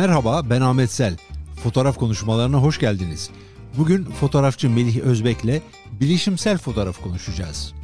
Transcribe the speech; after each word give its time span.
Merhaba 0.00 0.50
ben 0.50 0.60
Ahmet 0.60 0.90
Sel. 0.90 1.16
Fotoğraf 1.62 1.98
konuşmalarına 1.98 2.56
hoş 2.56 2.78
geldiniz. 2.78 3.30
Bugün 3.78 4.04
fotoğrafçı 4.04 4.70
Melih 4.70 5.00
Özbek'le 5.00 5.62
bilişimsel 6.00 6.58
fotoğraf 6.58 7.02
konuşacağız. 7.02 7.74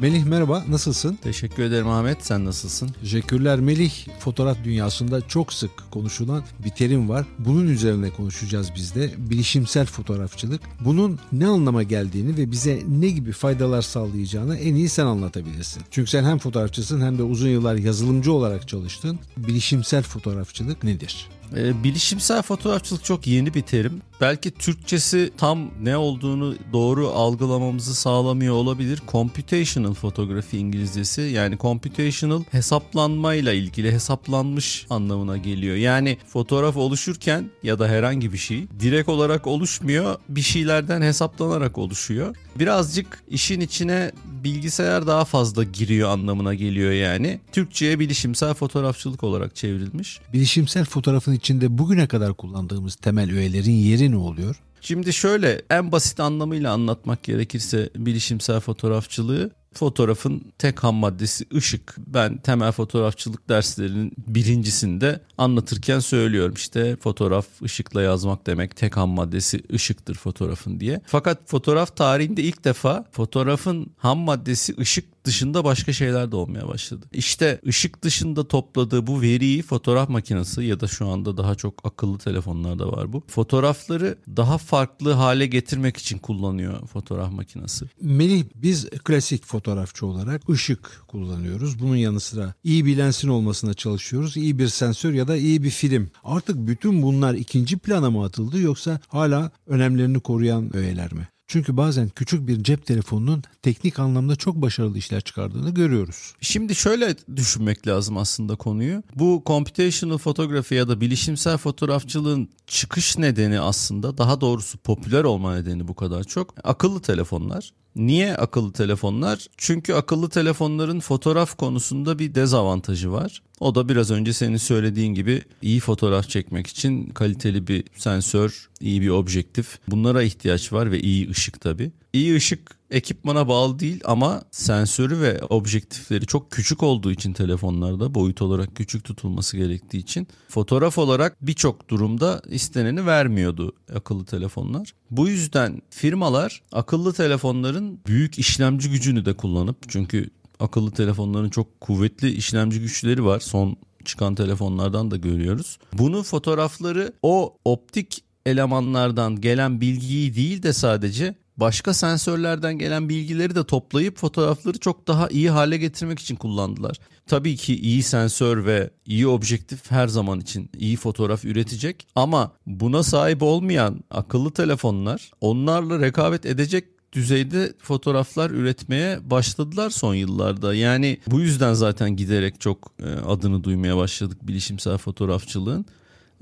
Melih 0.00 0.24
merhaba, 0.24 0.64
nasılsın? 0.68 1.18
Teşekkür 1.22 1.62
ederim 1.62 1.88
Ahmet. 1.88 2.26
Sen 2.26 2.44
nasılsın? 2.44 2.88
Teşekkürler 3.00 3.60
Melih. 3.60 3.92
Fotoğraf 4.18 4.64
dünyasında 4.64 5.28
çok 5.28 5.52
sık 5.52 5.70
konuşulan 5.90 6.42
bir 6.64 6.70
terim 6.70 7.08
var. 7.08 7.26
Bunun 7.38 7.66
üzerine 7.66 8.10
konuşacağız 8.10 8.72
biz 8.76 8.94
de. 8.94 9.14
Bilişimsel 9.18 9.86
fotoğrafçılık. 9.86 10.60
Bunun 10.80 11.18
ne 11.32 11.46
anlama 11.46 11.82
geldiğini 11.82 12.36
ve 12.36 12.50
bize 12.50 12.82
ne 12.88 13.08
gibi 13.08 13.32
faydalar 13.32 13.82
sağlayacağını 13.82 14.56
en 14.56 14.74
iyi 14.74 14.88
sen 14.88 15.06
anlatabilirsin. 15.06 15.82
Çünkü 15.90 16.10
sen 16.10 16.24
hem 16.24 16.38
fotoğrafçısın 16.38 17.00
hem 17.00 17.18
de 17.18 17.22
uzun 17.22 17.48
yıllar 17.48 17.74
yazılımcı 17.74 18.32
olarak 18.32 18.68
çalıştın. 18.68 19.18
Bilişimsel 19.36 20.02
fotoğrafçılık 20.02 20.84
nedir? 20.84 21.28
E, 21.56 21.84
bilişimsel 21.84 22.42
fotoğrafçılık 22.42 23.04
çok 23.04 23.26
yeni 23.26 23.54
bir 23.54 23.62
terim. 23.62 24.02
Belki 24.20 24.50
Türkçesi 24.50 25.30
tam 25.36 25.70
ne 25.82 25.96
olduğunu 25.96 26.54
doğru 26.72 27.08
algılamamızı 27.08 27.94
sağlamıyor 27.94 28.54
olabilir. 28.54 29.02
Computational 29.08 29.94
fotoğrafi 29.94 30.58
İngilizcesi 30.58 31.20
yani 31.20 31.58
computational 31.58 32.42
hesaplanmayla 32.50 33.52
ilgili 33.52 33.92
hesaplanmış 33.92 34.86
anlamına 34.90 35.36
geliyor. 35.36 35.76
Yani 35.76 36.18
fotoğraf 36.26 36.76
oluşurken 36.76 37.50
ya 37.62 37.78
da 37.78 37.88
herhangi 37.88 38.32
bir 38.32 38.38
şey 38.38 38.66
direkt 38.80 39.08
olarak 39.08 39.46
oluşmuyor 39.46 40.16
bir 40.28 40.42
şeylerden 40.42 41.02
hesaplanarak 41.02 41.78
oluşuyor. 41.78 42.36
Birazcık 42.58 43.22
işin 43.28 43.60
içine 43.60 44.12
bilgisayar 44.44 45.06
daha 45.06 45.24
fazla 45.24 45.64
giriyor 45.64 46.08
anlamına 46.08 46.54
geliyor 46.54 46.92
yani. 46.92 47.40
Türkçe'ye 47.52 47.98
bilişimsel 47.98 48.54
fotoğrafçılık 48.54 49.24
olarak 49.24 49.56
çevrilmiş. 49.56 50.20
Bilişimsel 50.32 50.84
fotoğrafın 50.84 51.32
içinde 51.32 51.78
bugüne 51.78 52.06
kadar 52.06 52.34
kullandığımız 52.34 52.94
temel 52.94 53.32
öğelerin 53.32 53.72
yeri 53.72 54.10
ne 54.10 54.16
oluyor? 54.16 54.56
Şimdi 54.80 55.12
şöyle 55.12 55.62
en 55.70 55.92
basit 55.92 56.20
anlamıyla 56.20 56.72
anlatmak 56.72 57.22
gerekirse 57.22 57.90
bilişimsel 57.96 58.60
fotoğrafçılığı 58.60 59.50
fotoğrafın 59.74 60.52
tek 60.58 60.84
ham 60.84 60.94
maddesi 60.94 61.46
ışık. 61.54 61.94
Ben 61.98 62.36
temel 62.36 62.72
fotoğrafçılık 62.72 63.48
derslerinin 63.48 64.12
birincisinde 64.28 65.20
anlatırken 65.38 65.98
söylüyorum 65.98 66.54
işte 66.56 66.96
fotoğraf 66.96 67.46
ışıkla 67.62 68.02
yazmak 68.02 68.46
demek 68.46 68.76
tek 68.76 68.96
ham 68.96 69.10
maddesi 69.10 69.62
ışıktır 69.72 70.14
fotoğrafın 70.14 70.80
diye. 70.80 71.00
Fakat 71.06 71.48
fotoğraf 71.48 71.96
tarihinde 71.96 72.42
ilk 72.42 72.64
defa 72.64 73.04
fotoğrafın 73.12 73.90
ham 73.98 74.18
maddesi 74.18 74.74
ışık 74.80 75.17
dışında 75.28 75.64
başka 75.64 75.92
şeyler 75.92 76.32
de 76.32 76.36
olmaya 76.36 76.68
başladı. 76.68 77.06
İşte 77.12 77.60
ışık 77.66 78.02
dışında 78.02 78.48
topladığı 78.48 79.06
bu 79.06 79.20
veriyi 79.22 79.62
fotoğraf 79.62 80.08
makinesi 80.08 80.64
ya 80.64 80.80
da 80.80 80.88
şu 80.88 81.08
anda 81.08 81.36
daha 81.36 81.54
çok 81.54 81.74
akıllı 81.84 82.18
telefonlarda 82.18 82.92
var 82.92 83.12
bu. 83.12 83.22
Fotoğrafları 83.26 84.18
daha 84.36 84.58
farklı 84.58 85.12
hale 85.12 85.46
getirmek 85.46 85.96
için 85.96 86.18
kullanıyor 86.18 86.86
fotoğraf 86.86 87.32
makinesi. 87.32 87.84
Melih 88.00 88.44
biz 88.54 88.90
klasik 88.90 89.46
fotoğrafçı 89.46 90.06
olarak 90.06 90.48
ışık 90.48 91.02
kullanıyoruz. 91.08 91.80
Bunun 91.80 91.96
yanı 91.96 92.20
sıra 92.20 92.54
iyi 92.64 92.86
bir 92.86 92.96
lensin 92.96 93.28
olmasına 93.28 93.74
çalışıyoruz. 93.74 94.36
İyi 94.36 94.58
bir 94.58 94.68
sensör 94.68 95.12
ya 95.12 95.28
da 95.28 95.36
iyi 95.36 95.62
bir 95.62 95.70
film. 95.70 96.10
Artık 96.24 96.56
bütün 96.56 97.02
bunlar 97.02 97.34
ikinci 97.34 97.78
plana 97.78 98.10
mı 98.10 98.24
atıldı 98.24 98.60
yoksa 98.60 99.00
hala 99.08 99.50
önemlerini 99.66 100.20
koruyan 100.20 100.76
öğeler 100.76 101.12
mi? 101.12 101.28
Çünkü 101.48 101.76
bazen 101.76 102.08
küçük 102.08 102.48
bir 102.48 102.62
cep 102.62 102.86
telefonunun 102.86 103.42
teknik 103.62 103.98
anlamda 103.98 104.36
çok 104.36 104.56
başarılı 104.56 104.98
işler 104.98 105.20
çıkardığını 105.20 105.70
görüyoruz. 105.70 106.34
Şimdi 106.40 106.74
şöyle 106.74 107.16
düşünmek 107.36 107.86
lazım 107.86 108.16
aslında 108.16 108.56
konuyu. 108.56 109.02
Bu 109.16 109.42
computational 109.46 110.18
fotoğrafı 110.18 110.74
ya 110.74 110.88
da 110.88 111.00
bilişimsel 111.00 111.56
fotoğrafçılığın 111.56 112.48
çıkış 112.66 113.18
nedeni 113.18 113.60
aslında 113.60 114.18
daha 114.18 114.40
doğrusu 114.40 114.78
popüler 114.78 115.24
olma 115.24 115.54
nedeni 115.54 115.88
bu 115.88 115.94
kadar 115.94 116.24
çok 116.24 116.54
akıllı 116.64 117.00
telefonlar. 117.00 117.72
Niye 117.96 118.36
akıllı 118.36 118.72
telefonlar? 118.72 119.46
Çünkü 119.56 119.94
akıllı 119.94 120.28
telefonların 120.28 121.00
fotoğraf 121.00 121.56
konusunda 121.56 122.18
bir 122.18 122.34
dezavantajı 122.34 123.12
var. 123.12 123.42
O 123.60 123.74
da 123.74 123.88
biraz 123.88 124.10
önce 124.10 124.32
senin 124.32 124.56
söylediğin 124.56 125.14
gibi 125.14 125.42
iyi 125.62 125.80
fotoğraf 125.80 126.28
çekmek 126.28 126.66
için 126.66 127.06
kaliteli 127.06 127.66
bir 127.66 127.84
sensör, 127.96 128.68
iyi 128.80 129.00
bir 129.00 129.08
objektif. 129.08 129.78
Bunlara 129.88 130.22
ihtiyaç 130.22 130.72
var 130.72 130.92
ve 130.92 131.00
iyi 131.00 131.30
ışık 131.30 131.60
tabii. 131.60 131.92
İyi 132.12 132.36
ışık 132.36 132.77
ekipmana 132.90 133.48
bağlı 133.48 133.78
değil 133.78 134.00
ama 134.04 134.42
sensörü 134.50 135.20
ve 135.20 135.40
objektifleri 135.48 136.26
çok 136.26 136.50
küçük 136.50 136.82
olduğu 136.82 137.12
için 137.12 137.32
telefonlarda 137.32 138.14
boyut 138.14 138.42
olarak 138.42 138.76
küçük 138.76 139.04
tutulması 139.04 139.56
gerektiği 139.56 139.98
için 139.98 140.26
fotoğraf 140.48 140.98
olarak 140.98 141.36
birçok 141.40 141.90
durumda 141.90 142.42
isteneni 142.50 143.06
vermiyordu 143.06 143.72
akıllı 143.94 144.24
telefonlar. 144.24 144.94
Bu 145.10 145.28
yüzden 145.28 145.82
firmalar 145.90 146.62
akıllı 146.72 147.12
telefonların 147.12 148.00
büyük 148.06 148.38
işlemci 148.38 148.90
gücünü 148.90 149.24
de 149.24 149.32
kullanıp 149.32 149.76
çünkü 149.88 150.30
akıllı 150.60 150.90
telefonların 150.90 151.50
çok 151.50 151.80
kuvvetli 151.80 152.30
işlemci 152.30 152.80
güçleri 152.80 153.24
var. 153.24 153.40
Son 153.40 153.76
çıkan 154.04 154.34
telefonlardan 154.34 155.10
da 155.10 155.16
görüyoruz. 155.16 155.78
Bunu 155.92 156.22
fotoğrafları 156.22 157.12
o 157.22 157.56
optik 157.64 158.24
elemanlardan 158.46 159.40
gelen 159.40 159.80
bilgiyi 159.80 160.34
değil 160.34 160.62
de 160.62 160.72
sadece 160.72 161.34
başka 161.60 161.94
sensörlerden 161.94 162.78
gelen 162.78 163.08
bilgileri 163.08 163.54
de 163.54 163.64
toplayıp 163.64 164.18
fotoğrafları 164.18 164.78
çok 164.78 165.08
daha 165.08 165.28
iyi 165.28 165.50
hale 165.50 165.76
getirmek 165.76 166.18
için 166.18 166.36
kullandılar. 166.36 166.96
Tabii 167.26 167.56
ki 167.56 167.80
iyi 167.80 168.02
sensör 168.02 168.66
ve 168.66 168.90
iyi 169.06 169.26
objektif 169.26 169.90
her 169.90 170.08
zaman 170.08 170.40
için 170.40 170.70
iyi 170.78 170.96
fotoğraf 170.96 171.44
üretecek 171.44 172.06
ama 172.14 172.52
buna 172.66 173.02
sahip 173.02 173.42
olmayan 173.42 174.04
akıllı 174.10 174.50
telefonlar 174.50 175.30
onlarla 175.40 176.00
rekabet 176.00 176.46
edecek 176.46 176.84
düzeyde 177.12 177.72
fotoğraflar 177.78 178.50
üretmeye 178.50 179.30
başladılar 179.30 179.90
son 179.90 180.14
yıllarda. 180.14 180.74
Yani 180.74 181.18
bu 181.26 181.40
yüzden 181.40 181.74
zaten 181.74 182.16
giderek 182.16 182.60
çok 182.60 182.92
e, 183.02 183.06
adını 183.06 183.64
duymaya 183.64 183.96
başladık 183.96 184.38
bilişimsel 184.42 184.98
fotoğrafçılığın. 184.98 185.86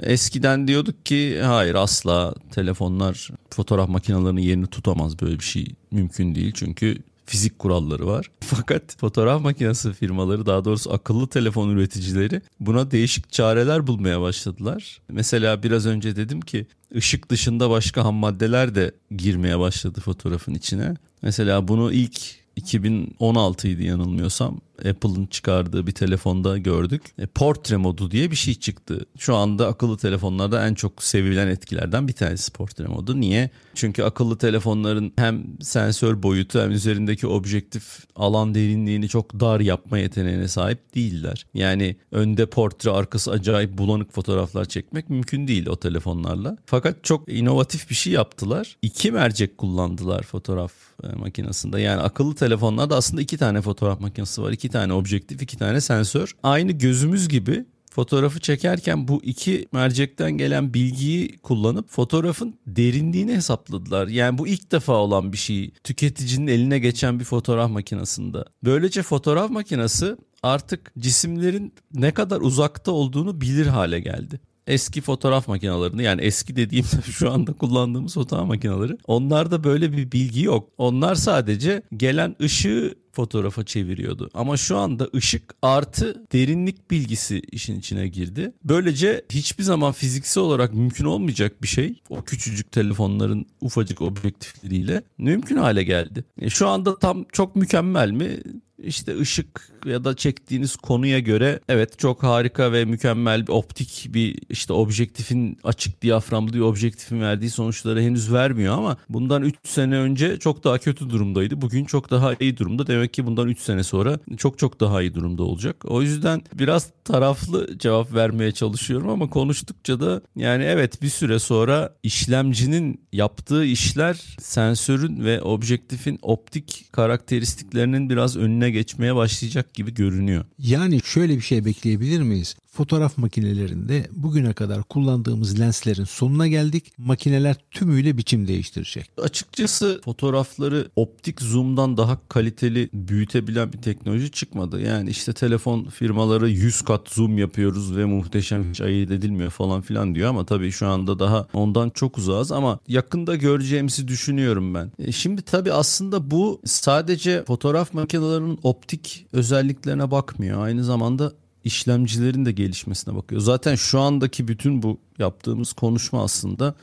Eskiden 0.02 0.68
diyorduk 0.68 1.06
ki 1.06 1.40
hayır 1.42 1.74
asla 1.74 2.34
telefonlar 2.50 3.30
fotoğraf 3.50 3.88
makinelerinin 3.88 4.40
yerini 4.40 4.66
tutamaz 4.66 5.20
böyle 5.20 5.38
bir 5.38 5.44
şey 5.44 5.66
mümkün 5.90 6.34
değil. 6.34 6.52
Çünkü 6.54 6.98
fizik 7.26 7.58
kuralları 7.58 8.06
var. 8.06 8.30
Fakat 8.40 8.96
fotoğraf 8.96 9.42
makinesi 9.42 9.92
firmaları 9.92 10.46
daha 10.46 10.64
doğrusu 10.64 10.92
akıllı 10.92 11.26
telefon 11.26 11.70
üreticileri 11.70 12.42
buna 12.60 12.90
değişik 12.90 13.32
çareler 13.32 13.86
bulmaya 13.86 14.20
başladılar. 14.20 15.00
Mesela 15.08 15.62
biraz 15.62 15.86
önce 15.86 16.16
dedim 16.16 16.40
ki 16.40 16.66
ışık 16.96 17.30
dışında 17.30 17.70
başka 17.70 18.04
ham 18.04 18.14
maddeler 18.14 18.74
de 18.74 18.92
girmeye 19.16 19.58
başladı 19.58 20.00
fotoğrafın 20.00 20.54
içine. 20.54 20.94
Mesela 21.22 21.68
bunu 21.68 21.92
ilk 21.92 22.20
2016 22.56 23.68
idi 23.68 23.84
yanılmıyorsam. 23.84 24.60
Apple'ın 24.78 25.26
çıkardığı 25.26 25.86
bir 25.86 25.92
telefonda 25.92 26.58
gördük. 26.58 27.02
E, 27.18 27.26
portre 27.26 27.76
modu 27.76 28.10
diye 28.10 28.30
bir 28.30 28.36
şey 28.36 28.54
çıktı. 28.54 29.06
Şu 29.18 29.36
anda 29.36 29.66
akıllı 29.66 29.96
telefonlarda 29.96 30.66
en 30.66 30.74
çok 30.74 31.02
sevilen 31.02 31.48
etkilerden 31.48 32.08
bir 32.08 32.12
tanesi 32.12 32.52
portre 32.52 32.84
modu. 32.84 33.20
Niye? 33.20 33.50
Çünkü 33.74 34.02
akıllı 34.02 34.38
telefonların 34.38 35.12
hem 35.16 35.44
sensör 35.60 36.22
boyutu 36.22 36.60
hem 36.60 36.70
üzerindeki 36.70 37.26
objektif 37.26 37.98
alan 38.16 38.54
derinliğini 38.54 39.08
çok 39.08 39.40
dar 39.40 39.60
yapma 39.60 39.98
yeteneğine 39.98 40.48
sahip 40.48 40.94
değiller. 40.94 41.46
Yani 41.54 41.96
önde 42.12 42.46
portre 42.46 42.90
arkası 42.90 43.30
acayip 43.30 43.78
bulanık 43.78 44.12
fotoğraflar 44.12 44.64
çekmek 44.64 45.10
mümkün 45.10 45.48
değil 45.48 45.66
o 45.66 45.76
telefonlarla. 45.76 46.56
Fakat 46.66 47.04
çok 47.04 47.32
inovatif 47.32 47.90
bir 47.90 47.94
şey 47.94 48.12
yaptılar. 48.12 48.76
İki 48.82 49.12
mercek 49.12 49.58
kullandılar 49.58 50.22
fotoğraf 50.22 50.72
e, 51.04 51.08
makinesinde. 51.08 51.80
Yani 51.80 52.00
akıllı 52.02 52.34
telefonlarda 52.34 52.96
aslında 52.96 53.22
iki 53.22 53.36
tane 53.38 53.60
fotoğraf 53.60 54.00
makinesi 54.00 54.42
var. 54.42 54.52
iki 54.52 54.65
tane 54.70 54.92
objektif, 54.92 55.42
iki 55.42 55.56
tane 55.56 55.80
sensör. 55.80 56.36
Aynı 56.42 56.72
gözümüz 56.72 57.28
gibi 57.28 57.64
fotoğrafı 57.96 58.40
çekerken 58.40 59.08
bu 59.08 59.20
iki 59.22 59.66
mercekten 59.72 60.32
gelen 60.32 60.74
bilgiyi 60.74 61.38
kullanıp 61.38 61.90
fotoğrafın 61.90 62.54
derinliğini 62.66 63.34
hesapladılar. 63.34 64.08
Yani 64.08 64.38
bu 64.38 64.48
ilk 64.48 64.72
defa 64.72 64.92
olan 64.92 65.32
bir 65.32 65.38
şey 65.38 65.70
tüketicinin 65.84 66.46
eline 66.46 66.78
geçen 66.78 67.20
bir 67.20 67.24
fotoğraf 67.24 67.70
makinesinde. 67.70 68.44
Böylece 68.64 69.02
fotoğraf 69.02 69.50
makinesi 69.50 70.16
artık 70.42 70.92
cisimlerin 70.98 71.74
ne 71.94 72.14
kadar 72.14 72.40
uzakta 72.40 72.92
olduğunu 72.92 73.40
bilir 73.40 73.66
hale 73.66 74.00
geldi 74.00 74.40
eski 74.66 75.00
fotoğraf 75.00 75.48
makinelerini 75.48 76.02
yani 76.02 76.22
eski 76.22 76.56
dediğim 76.56 76.84
şu 77.10 77.32
anda 77.32 77.52
kullandığımız 77.52 78.14
fotoğraf 78.14 78.46
makineleri 78.46 78.98
onlarda 79.06 79.64
böyle 79.64 79.92
bir 79.92 80.12
bilgi 80.12 80.42
yok. 80.42 80.68
Onlar 80.78 81.14
sadece 81.14 81.82
gelen 81.96 82.36
ışığı 82.42 82.94
fotoğrafa 83.16 83.64
çeviriyordu. 83.64 84.30
Ama 84.34 84.56
şu 84.56 84.76
anda 84.76 85.08
ışık 85.14 85.54
artı 85.62 86.22
derinlik 86.32 86.90
bilgisi 86.90 87.42
işin 87.52 87.78
içine 87.78 88.08
girdi. 88.08 88.52
Böylece 88.64 89.24
hiçbir 89.32 89.64
zaman 89.64 89.92
fiziksel 89.92 90.42
olarak 90.42 90.74
mümkün 90.74 91.04
olmayacak 91.04 91.62
bir 91.62 91.68
şey 91.68 92.00
o 92.08 92.22
küçücük 92.22 92.72
telefonların 92.72 93.46
ufacık 93.60 94.02
objektifleriyle 94.02 95.02
mümkün 95.18 95.56
hale 95.56 95.82
geldi. 95.82 96.24
E 96.40 96.50
şu 96.50 96.68
anda 96.68 96.98
tam 96.98 97.24
çok 97.32 97.56
mükemmel 97.56 98.10
mi? 98.10 98.40
İşte 98.82 99.18
ışık 99.18 99.70
ya 99.86 100.04
da 100.04 100.16
çektiğiniz 100.16 100.76
konuya 100.76 101.18
göre 101.18 101.60
evet 101.68 101.98
çok 101.98 102.22
harika 102.22 102.72
ve 102.72 102.84
mükemmel 102.84 103.46
bir 103.46 103.52
optik 103.52 104.08
bir 104.08 104.38
işte 104.48 104.72
objektifin 104.72 105.58
açık 105.64 106.02
diyaframlı 106.02 106.52
bir 106.52 106.60
objektifin 106.60 107.20
verdiği 107.20 107.50
sonuçları 107.50 108.00
henüz 108.00 108.32
vermiyor 108.32 108.78
ama 108.78 108.96
bundan 109.08 109.42
3 109.42 109.54
sene 109.64 109.96
önce 109.96 110.38
çok 110.38 110.64
daha 110.64 110.78
kötü 110.78 111.10
durumdaydı. 111.10 111.60
Bugün 111.62 111.84
çok 111.84 112.10
daha 112.10 112.34
iyi 112.40 112.56
durumda. 112.56 112.86
Demek 112.86 113.14
ki 113.14 113.26
bundan 113.26 113.48
3 113.48 113.60
sene 113.60 113.82
sonra 113.82 114.18
çok 114.36 114.58
çok 114.58 114.80
daha 114.80 115.02
iyi 115.02 115.14
durumda 115.14 115.42
olacak. 115.42 115.76
O 115.84 116.02
yüzden 116.02 116.42
biraz 116.54 116.90
taraflı 117.04 117.78
cevap 117.78 118.14
vermeye 118.14 118.52
çalışıyorum 118.52 119.08
ama 119.08 119.30
konuştukça 119.30 120.00
da 120.00 120.22
yani 120.36 120.64
evet 120.64 121.02
bir 121.02 121.08
süre 121.08 121.38
sonra 121.38 121.94
işlemcinin 122.02 123.00
yaptığı 123.12 123.64
işler 123.64 124.36
sensörün 124.40 125.24
ve 125.24 125.42
objektifin 125.42 126.18
optik 126.22 126.88
karakteristiklerinin 126.92 128.10
biraz 128.10 128.36
önüne 128.36 128.65
geçmeye 128.70 129.14
başlayacak 129.14 129.74
gibi 129.74 129.94
görünüyor. 129.94 130.44
Yani 130.58 131.00
şöyle 131.04 131.36
bir 131.36 131.40
şey 131.40 131.64
bekleyebilir 131.64 132.20
miyiz? 132.20 132.56
Fotoğraf 132.76 133.18
makinelerinde 133.18 134.08
bugüne 134.12 134.52
kadar 134.52 134.82
kullandığımız 134.82 135.60
lenslerin 135.60 136.04
sonuna 136.04 136.46
geldik. 136.48 136.92
Makineler 136.98 137.56
tümüyle 137.70 138.18
biçim 138.18 138.48
değiştirecek. 138.48 139.10
Açıkçası 139.22 140.00
fotoğrafları 140.04 140.90
optik 140.96 141.42
zoom'dan 141.42 141.96
daha 141.96 142.18
kaliteli 142.28 142.88
büyütebilen 142.92 143.72
bir 143.72 143.78
teknoloji 143.78 144.30
çıkmadı. 144.30 144.80
Yani 144.80 145.10
işte 145.10 145.32
telefon 145.32 145.84
firmaları 145.84 146.48
100 146.48 146.82
kat 146.82 147.08
zoom 147.08 147.38
yapıyoruz 147.38 147.96
ve 147.96 148.04
muhteşem 148.04 148.70
hiç 148.70 148.80
ayırt 148.80 149.10
edilmiyor 149.10 149.50
falan 149.50 149.80
filan 149.80 150.14
diyor 150.14 150.28
ama 150.28 150.46
tabii 150.46 150.72
şu 150.72 150.86
anda 150.86 151.18
daha 151.18 151.46
ondan 151.52 151.90
çok 151.90 152.18
uzağız 152.18 152.52
ama 152.52 152.78
yakında 152.88 153.36
göreceğimizi 153.36 154.08
düşünüyorum 154.08 154.74
ben. 154.74 154.92
E 154.98 155.12
şimdi 155.12 155.42
tabii 155.42 155.72
aslında 155.72 156.30
bu 156.30 156.60
sadece 156.64 157.44
fotoğraf 157.44 157.94
makinelerinin 157.94 158.58
optik 158.62 159.26
özelliklerine 159.32 160.10
bakmıyor. 160.10 160.64
Aynı 160.64 160.84
zamanda 160.84 161.32
işlemcilerin 161.66 162.46
de 162.46 162.52
gelişmesine 162.52 163.14
bakıyor. 163.14 163.40
Zaten 163.40 163.74
şu 163.74 164.00
andaki 164.00 164.48
bütün 164.48 164.82
bu 164.82 164.98
yaptığımız 165.18 165.72
konuşma 165.72 166.22
aslında 166.22 166.74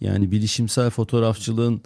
yani 0.00 0.32
bilişimsel 0.32 0.90
fotoğrafçılığın 0.90 1.82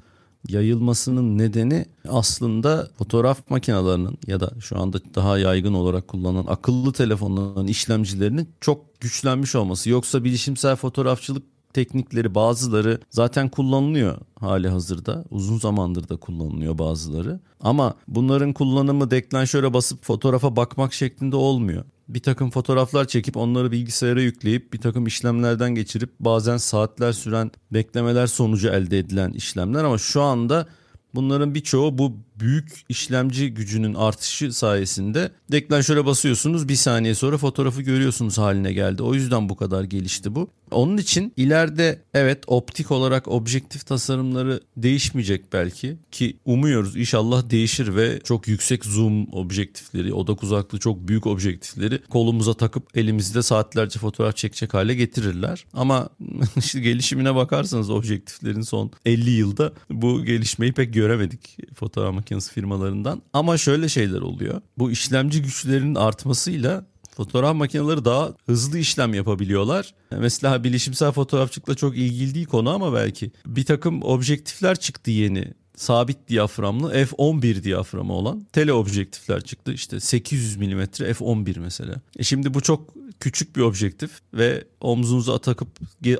yayılmasının 0.48 1.38
nedeni 1.38 1.86
aslında 2.08 2.88
fotoğraf 2.98 3.50
makinelerinin 3.50 4.18
ya 4.26 4.40
da 4.40 4.50
şu 4.60 4.80
anda 4.80 4.98
daha 5.14 5.38
yaygın 5.38 5.74
olarak 5.74 6.08
kullanılan 6.08 6.46
akıllı 6.46 6.92
telefonların 6.92 7.66
işlemcilerinin 7.66 8.48
çok 8.60 9.00
güçlenmiş 9.00 9.54
olması. 9.54 9.90
Yoksa 9.90 10.24
bilişimsel 10.24 10.76
fotoğrafçılık 10.76 11.42
teknikleri 11.72 12.34
bazıları 12.34 13.00
zaten 13.10 13.48
kullanılıyor 13.48 14.18
hali 14.40 14.68
hazırda. 14.68 15.24
Uzun 15.30 15.58
zamandır 15.58 16.08
da 16.08 16.16
kullanılıyor 16.16 16.78
bazıları. 16.78 17.40
Ama 17.60 17.94
bunların 18.08 18.52
kullanımı 18.52 19.10
deklanşöre 19.10 19.74
basıp 19.74 20.04
fotoğrafa 20.04 20.56
bakmak 20.56 20.94
şeklinde 20.94 21.36
olmuyor 21.36 21.84
bir 22.08 22.20
takım 22.20 22.50
fotoğraflar 22.50 23.04
çekip 23.04 23.36
onları 23.36 23.72
bilgisayara 23.72 24.20
yükleyip 24.20 24.72
bir 24.72 24.78
takım 24.80 25.06
işlemlerden 25.06 25.74
geçirip 25.74 26.10
bazen 26.20 26.56
saatler 26.56 27.12
süren 27.12 27.50
beklemeler 27.70 28.26
sonucu 28.26 28.68
elde 28.68 28.98
edilen 28.98 29.32
işlemler. 29.32 29.84
Ama 29.84 29.98
şu 29.98 30.22
anda 30.22 30.66
bunların 31.14 31.54
birçoğu 31.54 31.98
bu 31.98 32.16
büyük 32.40 32.84
işlemci 32.88 33.54
gücünün 33.54 33.94
artışı 33.94 34.52
sayesinde 34.52 35.30
deklanşöre 35.52 36.06
basıyorsunuz 36.06 36.68
bir 36.68 36.74
saniye 36.74 37.14
sonra 37.14 37.38
fotoğrafı 37.38 37.82
görüyorsunuz 37.82 38.38
haline 38.38 38.72
geldi. 38.72 39.02
O 39.02 39.14
yüzden 39.14 39.48
bu 39.48 39.56
kadar 39.56 39.84
gelişti 39.84 40.34
bu. 40.34 40.50
Onun 40.70 40.96
için 40.96 41.32
ileride 41.36 42.02
evet 42.14 42.44
optik 42.46 42.90
olarak 42.90 43.28
objektif 43.28 43.86
tasarımları 43.86 44.60
değişmeyecek 44.76 45.52
belki 45.52 45.96
ki 46.10 46.36
umuyoruz 46.44 46.96
inşallah 46.96 47.50
değişir 47.50 47.96
ve 47.96 48.20
çok 48.24 48.48
yüksek 48.48 48.84
zoom 48.84 49.28
objektifleri, 49.32 50.12
odak 50.12 50.42
uzaklığı 50.42 50.78
çok 50.78 51.08
büyük 51.08 51.26
objektifleri 51.26 52.02
kolumuza 52.08 52.54
takıp 52.54 52.96
elimizde 52.96 53.42
saatlerce 53.42 53.98
fotoğraf 53.98 54.36
çekecek 54.36 54.74
hale 54.74 54.94
getirirler. 54.94 55.64
Ama 55.72 56.08
işte 56.56 56.80
gelişimine 56.80 57.34
bakarsanız 57.34 57.90
objektiflerin 57.90 58.62
son 58.62 58.90
50 59.04 59.30
yılda 59.30 59.72
bu 59.90 60.24
gelişmeyi 60.24 60.72
pek 60.72 60.94
göremedik 60.94 61.56
fotoğraf 61.74 62.25
makinesi 62.26 62.52
firmalarından. 62.52 63.22
Ama 63.32 63.58
şöyle 63.58 63.88
şeyler 63.88 64.20
oluyor. 64.20 64.60
Bu 64.78 64.90
işlemci 64.90 65.42
güçlerinin 65.42 65.94
artmasıyla 65.94 66.86
fotoğraf 67.16 67.56
makineleri 67.56 68.04
daha 68.04 68.34
hızlı 68.46 68.78
işlem 68.78 69.14
yapabiliyorlar. 69.14 69.94
Mesela 70.10 70.64
bilişimsel 70.64 71.12
fotoğrafçılıkla 71.12 71.74
çok 71.74 71.96
ilgili 71.96 72.34
değil 72.34 72.46
konu 72.46 72.70
ama 72.70 72.92
belki 72.94 73.30
bir 73.46 73.64
takım 73.64 74.02
objektifler 74.02 74.76
çıktı 74.76 75.10
yeni 75.10 75.54
sabit 75.76 76.28
diyaframlı 76.28 76.92
f11 76.92 77.62
diyaframı 77.62 78.12
olan 78.12 78.46
teleobjektifler 78.52 79.40
çıktı. 79.40 79.72
İşte 79.72 80.00
800 80.00 80.56
mm 80.56 80.80
f11 80.82 81.60
mesela. 81.60 81.94
E 82.18 82.24
şimdi 82.24 82.54
bu 82.54 82.60
çok 82.60 82.94
küçük 83.20 83.56
bir 83.56 83.60
objektif 83.60 84.10
ve 84.34 84.64
omzunuza 84.80 85.38
takıp 85.38 85.68